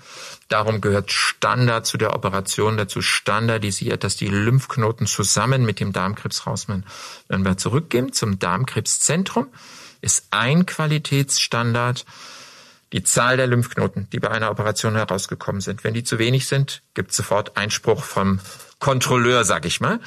[0.48, 6.48] Darum gehört Standard zu der Operation dazu, standardisiert, dass die Lymphknoten zusammen mit dem Darmkrebs
[6.48, 6.86] rausmen.
[7.28, 9.48] Wenn wir zurückgehen zum Darmkrebszentrum,
[10.02, 12.06] ist ein Qualitätsstandard
[12.94, 15.84] die Zahl der Lymphknoten, die bei einer Operation herausgekommen sind.
[15.84, 18.40] Wenn die zu wenig sind, gibt es sofort Einspruch vom
[18.80, 20.00] Kontrolleur, sag ich mal.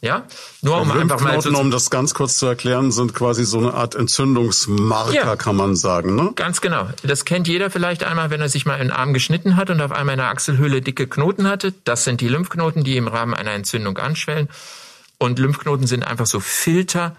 [0.00, 0.26] Ja,
[0.60, 3.72] nur um einfach mal zu, um das ganz kurz zu erklären, sind quasi so eine
[3.72, 6.32] Art Entzündungsmarker, ja, kann man sagen, ne?
[6.34, 6.90] Ganz genau.
[7.02, 9.92] Das kennt jeder vielleicht einmal, wenn er sich mal einen Arm geschnitten hat und auf
[9.92, 11.72] einmal in der Achselhöhle dicke Knoten hatte.
[11.84, 14.50] Das sind die Lymphknoten, die im Rahmen einer Entzündung anschwellen.
[15.16, 17.16] Und Lymphknoten sind einfach so Filter,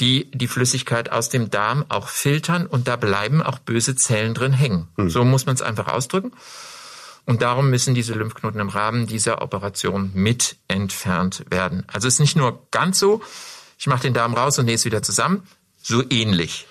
[0.00, 4.52] die die Flüssigkeit aus dem Darm auch filtern und da bleiben auch böse Zellen drin
[4.52, 4.88] hängen.
[4.96, 5.10] Hm.
[5.10, 6.32] So muss man es einfach ausdrücken.
[7.24, 11.84] Und darum müssen diese Lymphknoten im Rahmen dieser Operation mit entfernt werden.
[11.86, 13.20] Also es ist nicht nur ganz so,
[13.78, 15.42] ich mache den Darm raus und nähe es wieder zusammen,
[15.82, 16.66] so ähnlich.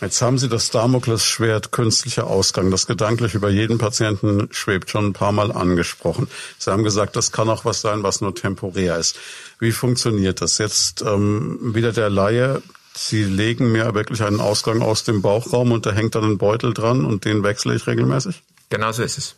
[0.00, 5.12] Jetzt haben Sie das Damoklesschwert künstlicher Ausgang, das gedanklich über jeden Patienten schwebt, schon ein
[5.14, 6.28] paar Mal angesprochen.
[6.58, 9.18] Sie haben gesagt, das kann auch was sein, was nur temporär ist.
[9.58, 10.58] Wie funktioniert das?
[10.58, 12.62] Jetzt ähm, wieder der Laie.
[12.94, 16.74] Sie legen mir wirklich einen Ausgang aus dem Bauchraum und da hängt dann ein Beutel
[16.74, 18.42] dran und den wechsle ich regelmäßig?
[18.68, 19.36] Genau so ist es.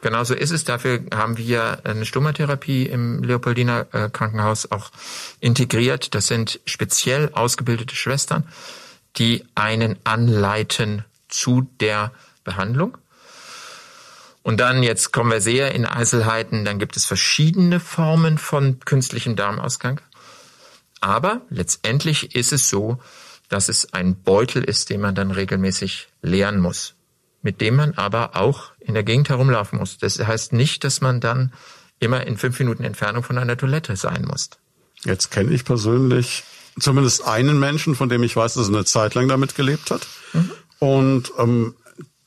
[0.00, 0.64] Genau so ist es.
[0.64, 4.90] Dafür haben wir eine Stommatherapie im Leopoldiner äh, Krankenhaus auch
[5.40, 6.14] integriert.
[6.14, 8.44] Das sind speziell ausgebildete Schwestern,
[9.18, 12.12] die einen anleiten zu der
[12.44, 12.98] Behandlung.
[14.42, 19.36] Und dann, jetzt kommen wir sehr in Einzelheiten, dann gibt es verschiedene Formen von künstlichem
[19.36, 20.00] Darmausgang.
[21.00, 22.98] Aber letztendlich ist es so,
[23.48, 26.94] dass es ein Beutel ist, den man dann regelmäßig leeren muss
[27.42, 29.98] mit dem man aber auch in der Gegend herumlaufen muss.
[29.98, 31.52] Das heißt nicht, dass man dann
[32.00, 34.50] immer in fünf Minuten Entfernung von einer Toilette sein muss.
[35.04, 36.44] Jetzt kenne ich persönlich
[36.80, 40.06] zumindest einen Menschen, von dem ich weiß, dass er eine Zeit lang damit gelebt hat.
[40.32, 40.50] Mhm.
[40.78, 41.74] Und ähm,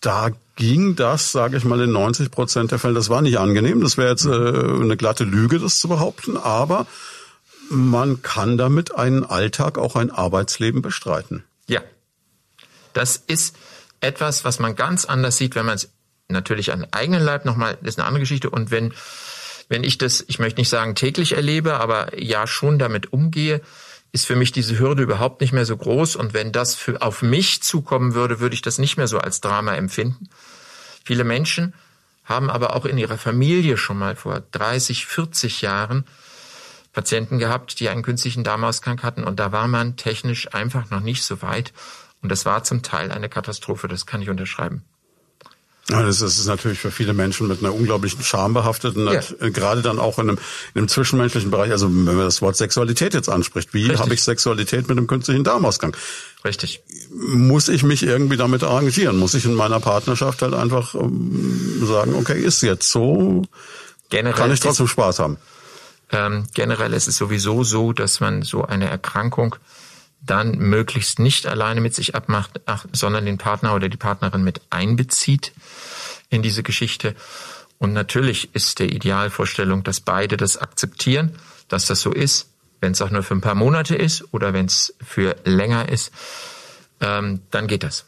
[0.02, 2.93] da ging das, sage ich mal, in 90 Prozent der Fälle.
[2.93, 3.82] Das war nicht angenehm.
[3.82, 6.38] Das wäre jetzt äh, eine glatte Lüge, das zu behaupten.
[6.38, 6.86] Aber
[7.70, 11.43] man kann damit einen Alltag, auch ein Arbeitsleben bestreiten.
[11.68, 11.82] Ja.
[12.93, 13.56] Das ist
[14.02, 15.89] etwas, was man ganz anders sieht, wenn man es
[16.28, 18.49] natürlich an eigenen Leib nochmal, das ist eine andere Geschichte.
[18.49, 18.93] Und wenn,
[19.70, 23.62] wenn ich das, ich möchte nicht sagen täglich erlebe, aber ja schon damit umgehe,
[24.12, 26.16] ist für mich diese Hürde überhaupt nicht mehr so groß.
[26.16, 29.41] Und wenn das für, auf mich zukommen würde, würde ich das nicht mehr so als
[29.41, 30.30] Drama empfinden.
[31.03, 31.74] Viele Menschen
[32.26, 36.05] haben aber auch in ihrer Familie schon mal vor 30, 40 Jahren
[36.93, 41.24] Patienten gehabt, die einen künstlichen Darmausgang hatten und da war man technisch einfach noch nicht
[41.24, 41.74] so weit
[42.22, 44.84] und das war zum Teil eine Katastrophe, das kann ich unterschreiben.
[45.88, 49.21] Das ist natürlich für viele Menschen mit einer unglaublichen Scham behaftet und ja.
[49.39, 50.38] Äh, gerade dann auch in einem,
[50.73, 54.23] in einem zwischenmenschlichen Bereich, also wenn man das Wort Sexualität jetzt anspricht, wie habe ich
[54.23, 55.95] Sexualität mit einem künstlichen Darmausgang?
[56.45, 56.82] Richtig.
[57.11, 59.17] Muss ich mich irgendwie damit arrangieren?
[59.17, 63.43] Muss ich in meiner Partnerschaft halt einfach ähm, sagen, okay, ist jetzt so,
[64.09, 65.38] generell kann ich trotzdem ist, Spaß haben?
[66.11, 69.55] Ähm, generell ist es sowieso so, dass man so eine Erkrankung
[70.22, 74.61] dann möglichst nicht alleine mit sich abmacht, ach, sondern den Partner oder die Partnerin mit
[74.69, 75.51] einbezieht
[76.30, 77.15] in diese Geschichte.
[77.80, 81.36] Und natürlich ist der Idealvorstellung, dass beide das akzeptieren,
[81.67, 82.49] dass das so ist,
[82.80, 86.11] wenn es auch nur für ein paar Monate ist oder wenn es für länger ist,
[86.99, 88.05] ähm, dann geht das.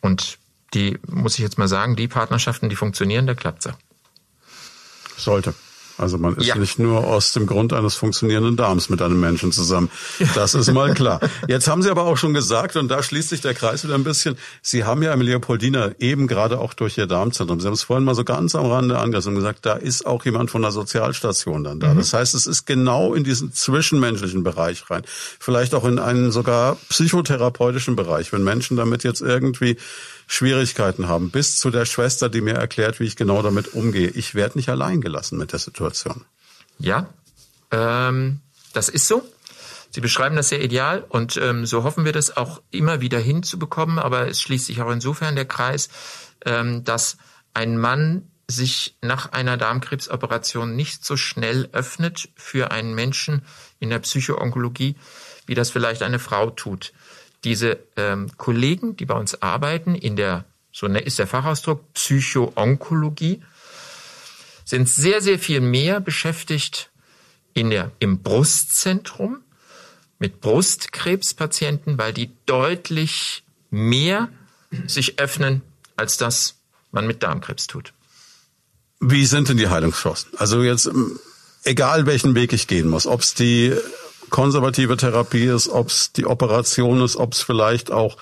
[0.00, 0.38] Und
[0.74, 3.78] die, muss ich jetzt mal sagen, die Partnerschaften, die funktionieren, da klappt's auch.
[5.16, 5.54] Sollte.
[5.96, 6.56] Also man ist ja.
[6.56, 9.90] nicht nur aus dem Grund eines funktionierenden Darms mit einem Menschen zusammen.
[10.34, 11.20] Das ist mal klar.
[11.46, 14.04] Jetzt haben Sie aber auch schon gesagt, und da schließt sich der Kreis wieder ein
[14.04, 17.84] bisschen, Sie haben ja im Leopoldina eben gerade auch durch Ihr Darmzentrum, Sie haben es
[17.84, 20.72] vorhin mal so ganz am Rande angerissen und gesagt, da ist auch jemand von der
[20.72, 21.94] Sozialstation dann da.
[21.94, 21.98] Mhm.
[21.98, 25.02] Das heißt, es ist genau in diesen zwischenmenschlichen Bereich rein.
[25.06, 29.76] Vielleicht auch in einen sogar psychotherapeutischen Bereich, wenn Menschen damit jetzt irgendwie
[30.26, 34.08] Schwierigkeiten haben, bis zu der Schwester, die mir erklärt, wie ich genau damit umgehe.
[34.08, 36.24] Ich werde nicht allein gelassen mit der Situation.
[36.78, 37.08] Ja,
[37.70, 38.40] ähm,
[38.72, 39.22] das ist so.
[39.90, 43.98] Sie beschreiben das sehr ideal und ähm, so hoffen wir das auch immer wieder hinzubekommen.
[43.98, 45.88] Aber es schließt sich auch insofern der Kreis,
[46.44, 47.16] ähm, dass
[47.52, 53.42] ein Mann sich nach einer Darmkrebsoperation nicht so schnell öffnet für einen Menschen
[53.78, 54.96] in der Psychoonkologie,
[55.46, 56.92] wie das vielleicht eine Frau tut
[57.44, 63.42] diese ähm, Kollegen, die bei uns arbeiten, in der, so ne, ist der Fachausdruck, Psychoonkologie,
[64.64, 66.90] sind sehr, sehr viel mehr beschäftigt
[67.52, 69.38] in der, im Brustzentrum
[70.18, 74.28] mit Brustkrebspatienten, weil die deutlich mehr
[74.86, 75.62] sich öffnen,
[75.96, 76.56] als das
[76.90, 77.92] man mit Darmkrebs tut.
[79.00, 80.30] Wie sind denn die Heilungschancen?
[80.38, 81.18] Also jetzt, ähm,
[81.64, 83.74] egal welchen Weg ich gehen muss, ob es die
[84.34, 88.16] konservative Therapie ist, ob es die Operation ist, ob es vielleicht auch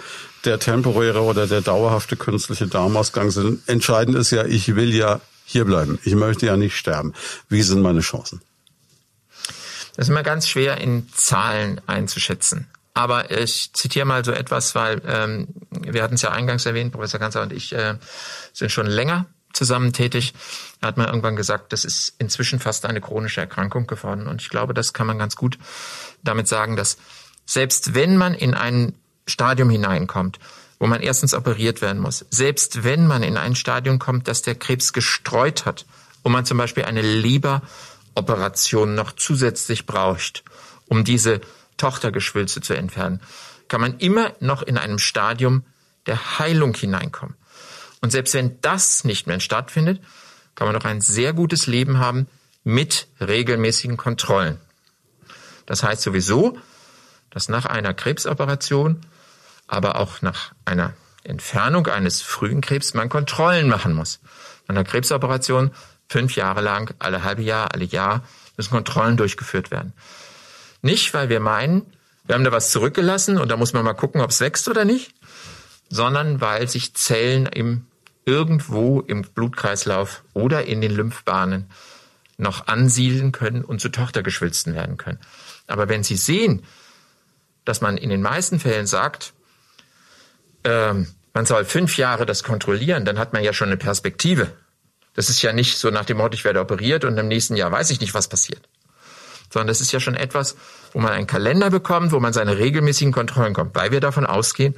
[0.45, 3.67] der temporäre oder der dauerhafte künstliche Darmausgang sind.
[3.67, 5.99] Entscheidend ist ja, ich will ja hier bleiben.
[6.05, 7.15] Ich möchte ja nicht sterben.
[7.49, 8.43] Wie sind meine Chancen?
[9.97, 12.69] Das ist immer ganz schwer in Zahlen einzuschätzen.
[12.93, 17.21] Aber ich zitiere mal so etwas, weil ähm, wir hatten es ja eingangs erwähnt, Professor
[17.21, 17.95] Kanzler und ich äh,
[18.53, 20.35] sind schon länger zusammen tätig.
[20.81, 24.27] Da hat man irgendwann gesagt, das ist inzwischen fast eine chronische Erkrankung geworden.
[24.27, 25.59] Und ich glaube, das kann man ganz gut
[26.23, 26.99] damit sagen, dass
[27.47, 28.95] selbst wenn man in ein
[29.27, 30.39] Stadium hineinkommt,
[30.79, 34.57] wo man erstens operiert werden muss, selbst wenn man in ein Stadium kommt, dass der
[34.57, 35.87] Krebs gestreut hat
[36.23, 40.43] und man zum Beispiel eine Leberoperation noch zusätzlich braucht,
[40.87, 41.41] um diese
[41.77, 43.21] Tochtergeschwülze zu entfernen,
[43.69, 45.65] kann man immer noch in einem Stadium
[46.07, 47.37] der Heilung hineinkommen.
[48.03, 50.03] Und selbst wenn das nicht mehr stattfindet,
[50.55, 52.27] kann man noch ein sehr gutes Leben haben
[52.65, 54.59] mit regelmäßigen Kontrollen.
[55.67, 56.59] Das heißt sowieso,
[57.31, 59.01] dass nach einer Krebsoperation,
[59.67, 60.93] aber auch nach einer
[61.25, 64.21] Entfernung eines frühen Krebs man Kontrollen machen muss.
[64.67, 65.71] Nach einer Krebsoperation
[66.09, 68.23] fünf Jahre lang, alle halbe Jahr, alle Jahr
[68.57, 69.93] müssen Kontrollen durchgeführt werden.
[70.83, 71.87] Nicht, weil wir meinen,
[72.25, 74.85] wir haben da was zurückgelassen und da muss man mal gucken, ob es wächst oder
[74.85, 75.15] nicht,
[75.89, 77.87] sondern weil sich Zellen im
[78.25, 81.71] irgendwo im Blutkreislauf oder in den Lymphbahnen
[82.39, 85.19] noch ansiedeln können und zu Tochtergeschwülsten werden können.
[85.67, 86.65] Aber wenn Sie sehen,
[87.65, 89.33] dass man in den meisten Fällen sagt,
[90.65, 94.53] ähm, man soll fünf Jahre das kontrollieren, dann hat man ja schon eine Perspektive.
[95.15, 97.71] Das ist ja nicht so nach dem Motto, ich werde operiert und im nächsten Jahr
[97.71, 98.69] weiß ich nicht, was passiert.
[99.51, 100.57] Sondern das ist ja schon etwas,
[100.93, 104.75] wo man einen Kalender bekommt, wo man seine regelmäßigen Kontrollen kommt, weil wir davon ausgehen,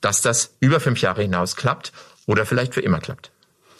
[0.00, 1.92] dass das über fünf Jahre hinaus klappt
[2.30, 3.30] oder vielleicht für immer klappt.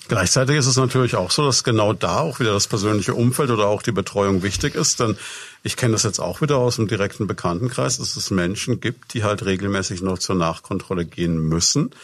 [0.08, 3.68] Gleichzeitig ist es natürlich auch so, dass genau da auch wieder das persönliche Umfeld oder
[3.68, 4.98] auch die Betreuung wichtig ist.
[4.98, 5.16] Denn
[5.62, 9.22] ich kenne das jetzt auch wieder aus dem direkten Bekanntenkreis, dass es Menschen gibt, die
[9.22, 11.94] halt regelmäßig noch zur Nachkontrolle gehen müssen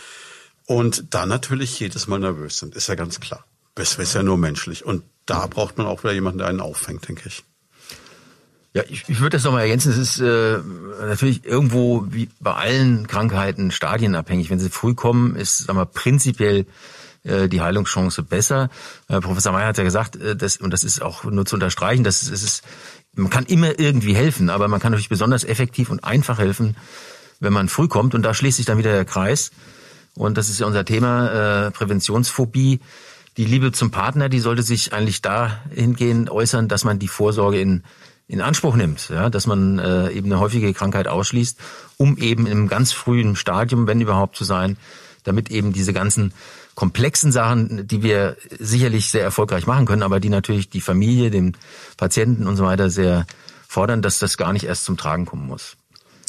[0.67, 2.77] und da natürlich jedes Mal nervös sind.
[2.77, 3.45] Ist ja ganz klar.
[3.75, 4.85] Das ist ja nur menschlich.
[4.85, 7.45] Und da braucht man auch wieder jemanden, der einen auffängt, denke ich.
[8.77, 9.91] Ja, ich, ich würde das nochmal ergänzen.
[9.91, 10.59] Es ist äh,
[11.01, 14.51] natürlich irgendwo wie bei allen Krankheiten stadienabhängig.
[14.51, 16.67] Wenn sie früh kommen, ist sagen wir, prinzipiell
[17.25, 18.69] äh, die Heilungschance besser.
[19.09, 22.05] Äh, Professor Meyer hat ja gesagt, äh, das, und das ist auch nur zu unterstreichen,
[22.05, 22.65] dass es ist,
[23.15, 26.77] man kann immer irgendwie helfen, aber man kann natürlich besonders effektiv und einfach helfen,
[27.41, 28.15] wenn man früh kommt.
[28.15, 29.53] Und da schließt sich dann wieder der Kreis.
[30.17, 32.81] Und das ist ja unser Thema, äh, Präventionsphobie.
[33.39, 37.83] Die Liebe zum Partner, die sollte sich eigentlich dahingehend äußern, dass man die Vorsorge in
[38.29, 41.59] in Anspruch nimmt, ja, dass man äh, eben eine häufige Krankheit ausschließt,
[41.97, 44.77] um eben im ganz frühen Stadium, wenn überhaupt zu sein,
[45.23, 46.33] damit eben diese ganzen
[46.75, 51.57] komplexen Sachen, die wir sicherlich sehr erfolgreich machen können, aber die natürlich die Familie, den
[51.97, 53.27] Patienten und so weiter sehr
[53.67, 55.77] fordern, dass das gar nicht erst zum Tragen kommen muss.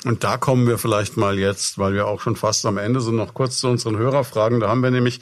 [0.05, 3.15] Und da kommen wir vielleicht mal jetzt, weil wir auch schon fast am Ende sind,
[3.15, 4.59] noch kurz zu unseren Hörerfragen.
[4.59, 5.21] Da haben wir nämlich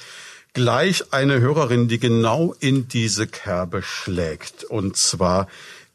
[0.54, 4.64] gleich eine Hörerin, die genau in diese Kerbe schlägt.
[4.64, 5.48] Und zwar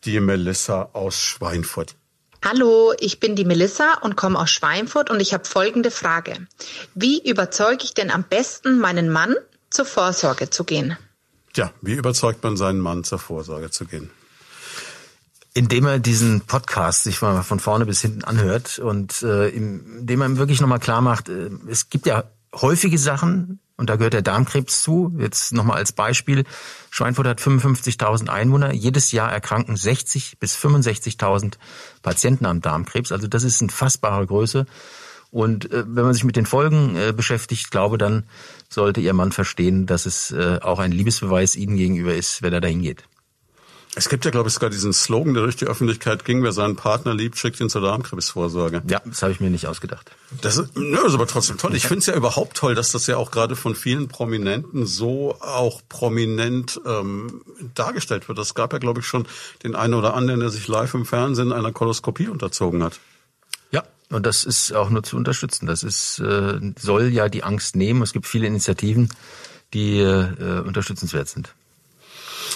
[0.04, 1.96] die Melissa aus Schweinfurt.
[2.42, 6.46] Hallo, ich bin die Melissa und komme aus Schweinfurt und ich habe folgende Frage.
[6.94, 9.34] Wie überzeuge ich denn am besten meinen Mann,
[9.68, 10.96] zur Vorsorge zu gehen?
[11.52, 14.10] Tja, wie überzeugt man seinen Mann, zur Vorsorge zu gehen?
[15.52, 20.28] Indem er diesen Podcast sich mal von vorne bis hinten anhört und äh, indem er
[20.28, 22.24] ihm wirklich nochmal klar macht, äh, es gibt ja
[22.54, 25.10] häufige Sachen, und da gehört der Darmkrebs zu.
[25.18, 26.44] Jetzt nochmal als Beispiel.
[26.90, 28.74] Schweinfurt hat 55.000 Einwohner.
[28.74, 31.54] Jedes Jahr erkranken 60 bis 65.000
[32.02, 33.10] Patienten am Darmkrebs.
[33.10, 34.66] Also das ist eine fassbare Größe.
[35.30, 38.24] Und äh, wenn man sich mit den Folgen äh, beschäftigt, glaube dann
[38.68, 42.60] sollte Ihr Mann verstehen, dass es äh, auch ein Liebesbeweis Ihnen gegenüber ist, wenn er
[42.60, 43.04] dahin geht.
[43.96, 46.76] Es gibt ja, glaube ich, sogar diesen Slogan, der durch die Öffentlichkeit ging, wer seinen
[46.76, 48.82] Partner liebt, schickt ihn zur Darmkrebsvorsorge.
[48.86, 50.12] Ja, das habe ich mir nicht ausgedacht.
[50.42, 51.74] Das ist, nö, ist aber trotzdem toll.
[51.74, 55.36] Ich finde es ja überhaupt toll, dass das ja auch gerade von vielen Prominenten so
[55.40, 57.42] auch prominent ähm,
[57.74, 58.38] dargestellt wird.
[58.38, 59.26] Es gab ja, glaube ich, schon
[59.64, 63.00] den einen oder anderen, der sich live im Fernsehen einer Koloskopie unterzogen hat.
[63.72, 65.66] Ja, und das ist auch nur zu unterstützen.
[65.66, 68.02] Das ist, äh, soll ja die Angst nehmen.
[68.02, 69.08] Es gibt viele Initiativen,
[69.74, 71.54] die äh, unterstützenswert sind.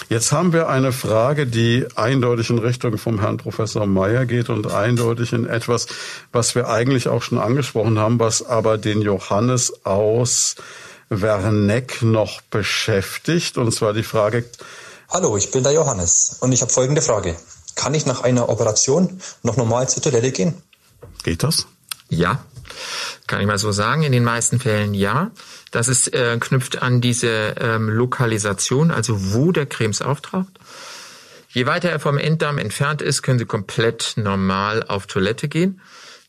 [0.09, 4.71] Jetzt haben wir eine Frage, die eindeutig in Richtung vom Herrn Professor Meyer geht und
[4.71, 5.87] eindeutig in etwas,
[6.31, 10.55] was wir eigentlich auch schon angesprochen haben, was aber den Johannes aus
[11.09, 13.57] Werneck noch beschäftigt.
[13.57, 14.45] Und zwar die Frage.
[15.09, 17.35] Hallo, ich bin der Johannes und ich habe folgende Frage.
[17.75, 20.53] Kann ich nach einer Operation noch normal zur Toilette gehen?
[21.23, 21.67] Geht das?
[22.09, 22.39] Ja,
[23.27, 24.03] kann ich mal so sagen.
[24.03, 25.31] In den meisten Fällen ja.
[25.71, 30.59] Das ist äh, knüpft an diese ähm, Lokalisation, also wo der Krebs auftaucht.
[31.49, 35.79] Je weiter er vom Enddarm entfernt ist, können Sie komplett normal auf Toilette gehen.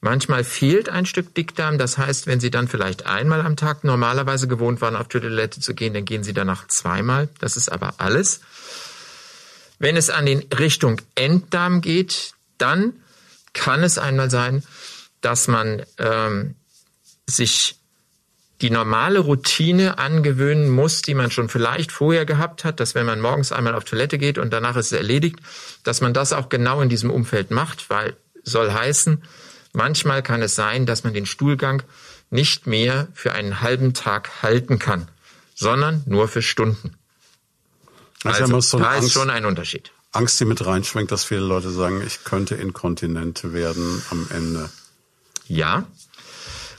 [0.01, 1.79] Manchmal fehlt ein Stück Dickdarm.
[1.79, 5.75] Das heißt, wenn Sie dann vielleicht einmal am Tag normalerweise gewohnt waren, auf Toilette zu
[5.75, 7.29] gehen, dann gehen Sie danach zweimal.
[7.41, 8.41] Das ist aber alles.
[9.79, 12.93] Wenn es an den Richtung Enddarm geht, dann
[13.53, 14.63] kann es einmal sein,
[15.21, 16.55] dass man ähm,
[17.27, 17.77] sich
[18.63, 23.21] die normale Routine angewöhnen muss, die man schon vielleicht vorher gehabt hat, dass wenn man
[23.21, 25.39] morgens einmal auf Toilette geht und danach ist es erledigt,
[25.83, 29.23] dass man das auch genau in diesem Umfeld macht, weil soll heißen,
[29.73, 31.83] manchmal kann es sein, dass man den Stuhlgang
[32.31, 35.09] nicht mehr für einen halben Tag halten kann,
[35.55, 36.97] sondern nur für Stunden.
[38.25, 39.93] Also, also so da Angst, ist schon ein Unterschied.
[40.13, 44.71] Angst, die mit reinschwenkt, dass viele Leute sagen, ich könnte inkontinent werden am Ende.
[45.49, 45.87] Ja,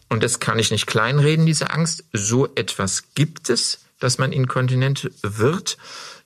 [0.09, 2.05] und das kann ich nicht kleinreden, diese Angst.
[2.13, 5.78] So etwas gibt es, dass man inkontinent wird.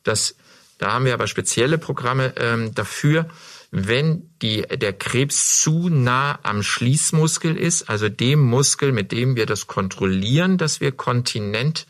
[0.03, 0.35] Das,
[0.77, 3.29] da haben wir aber spezielle Programme ähm, dafür.
[3.71, 9.45] Wenn die, der Krebs zu nah am Schließmuskel ist, also dem Muskel, mit dem wir
[9.45, 11.87] das kontrollieren, dass wir kontinent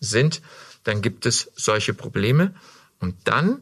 [0.00, 0.40] sind,
[0.84, 2.54] dann gibt es solche Probleme.
[3.00, 3.60] Und dann,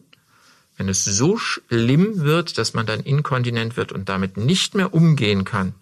[0.76, 5.44] wenn es so schlimm wird, dass man dann inkontinent wird und damit nicht mehr umgehen
[5.44, 5.74] kann,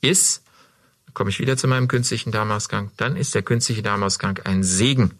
[0.00, 0.42] ist
[1.18, 5.18] komme ich wieder zu meinem künstlichen Darmausgang, dann ist der künstliche Darmausgang ein Segen.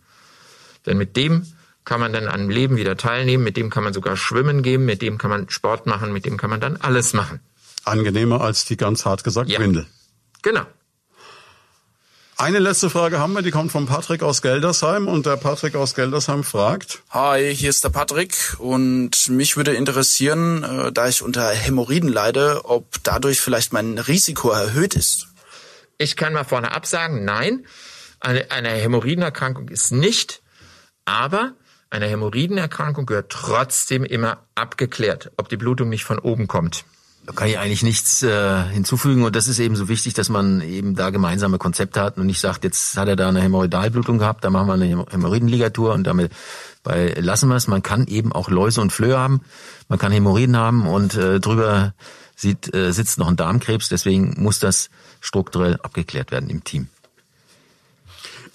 [0.86, 1.44] Denn mit dem
[1.84, 5.02] kann man dann am Leben wieder teilnehmen, mit dem kann man sogar schwimmen gehen, mit
[5.02, 7.40] dem kann man Sport machen, mit dem kann man dann alles machen.
[7.84, 9.58] Angenehmer als die ganz hart gesagt ja.
[9.58, 9.86] Windel.
[10.42, 10.66] Genau.
[12.40, 15.96] Eine letzte Frage haben wir, die kommt von Patrick aus Geldersheim und der Patrick aus
[15.96, 17.02] Geldersheim fragt.
[17.10, 22.64] Hi, hier ist der Patrick und mich würde interessieren, äh, da ich unter Hämorrhoiden leide,
[22.64, 25.26] ob dadurch vielleicht mein Risiko erhöht ist.
[25.96, 27.66] Ich kann mal vorne absagen, nein,
[28.20, 30.40] eine, eine Hämorrhoidenerkrankung ist nicht,
[31.06, 31.54] aber
[31.90, 36.84] eine Hämorrhoidenerkrankung gehört trotzdem immer abgeklärt, ob die Blutung nicht von oben kommt.
[37.28, 40.62] Da kann ich eigentlich nichts äh, hinzufügen und das ist eben so wichtig, dass man
[40.62, 44.44] eben da gemeinsame Konzepte hat und nicht sagt, jetzt hat er da eine Hämorrhoidalblutung gehabt,
[44.44, 46.32] da machen wir eine Hämorrhoidenligatur und damit
[46.82, 47.68] bei lassen wir es.
[47.68, 49.42] Man kann eben auch Läuse und Flöhe haben,
[49.88, 51.92] man kann Hämorrhoiden haben und äh, drüber
[52.34, 54.88] sieht, äh, sitzt noch ein Darmkrebs, deswegen muss das
[55.20, 56.88] strukturell abgeklärt werden im Team.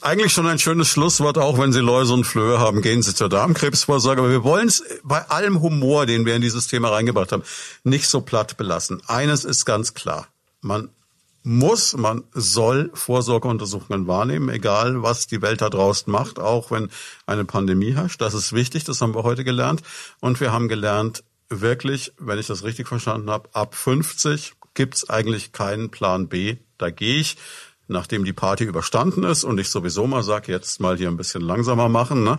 [0.04, 3.30] Eigentlich schon ein schönes Schlusswort, auch wenn Sie Läuse und Flöhe haben, gehen Sie zur
[3.30, 4.20] Darmkrebsvorsorge.
[4.20, 7.43] Aber wir wollen es bei allem Humor, den wir in dieses Thema reingebracht haben,
[7.86, 9.01] nicht so platt belassen.
[9.08, 10.28] Eines ist ganz klar.
[10.60, 10.89] Man
[11.43, 16.89] muss, man soll Vorsorgeuntersuchungen wahrnehmen, egal was die Welt da draußen macht, auch wenn
[17.26, 18.20] eine Pandemie herrscht.
[18.20, 19.84] Das ist wichtig, das haben wir heute gelernt.
[20.20, 25.54] Und wir haben gelernt, wirklich, wenn ich das richtig verstanden habe, ab 50 gibt's eigentlich
[25.54, 26.58] keinen Plan B.
[26.78, 27.38] Da gehe ich
[27.94, 31.41] nachdem die Party überstanden ist und ich sowieso mal sage, jetzt mal hier ein bisschen
[31.41, 32.38] langsamer machen, ne?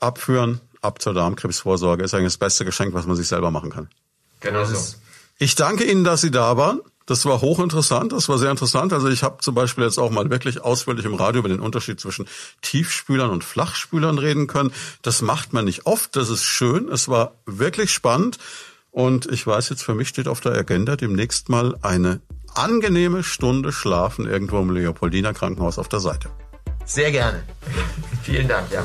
[0.00, 3.88] abführen, ab zur Darmkrebsvorsorge ist eigentlich das beste Geschenk, was man sich selber machen kann.
[4.40, 4.96] Genau so.
[5.38, 6.80] Ich danke Ihnen, dass Sie da waren.
[7.06, 8.92] Das war hochinteressant, das war sehr interessant.
[8.92, 12.00] Also ich habe zum Beispiel jetzt auch mal wirklich ausführlich im Radio über den Unterschied
[12.00, 12.28] zwischen
[12.62, 14.72] Tiefspülern und Flachspülern reden können.
[15.02, 18.38] Das macht man nicht oft, das ist schön, es war wirklich spannend.
[18.92, 22.20] Und ich weiß jetzt, für mich steht auf der Agenda demnächst mal eine
[22.54, 26.28] angenehme Stunde schlafen irgendwo im Leopoldiner Krankenhaus auf der Seite.
[26.84, 27.44] Sehr gerne.
[28.22, 28.82] Vielen Dank, ja.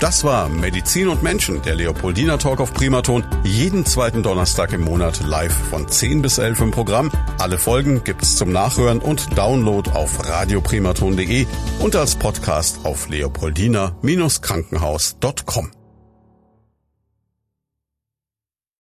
[0.00, 3.24] Das war Medizin und Menschen, der Leopoldiner Talk auf Primaton.
[3.42, 7.10] Jeden zweiten Donnerstag im Monat live von 10 bis 11 im Programm.
[7.38, 11.48] Alle Folgen gibt's zum Nachhören und Download auf radioprimaton.de
[11.80, 15.77] und als Podcast auf leopoldiner-krankenhaus.com.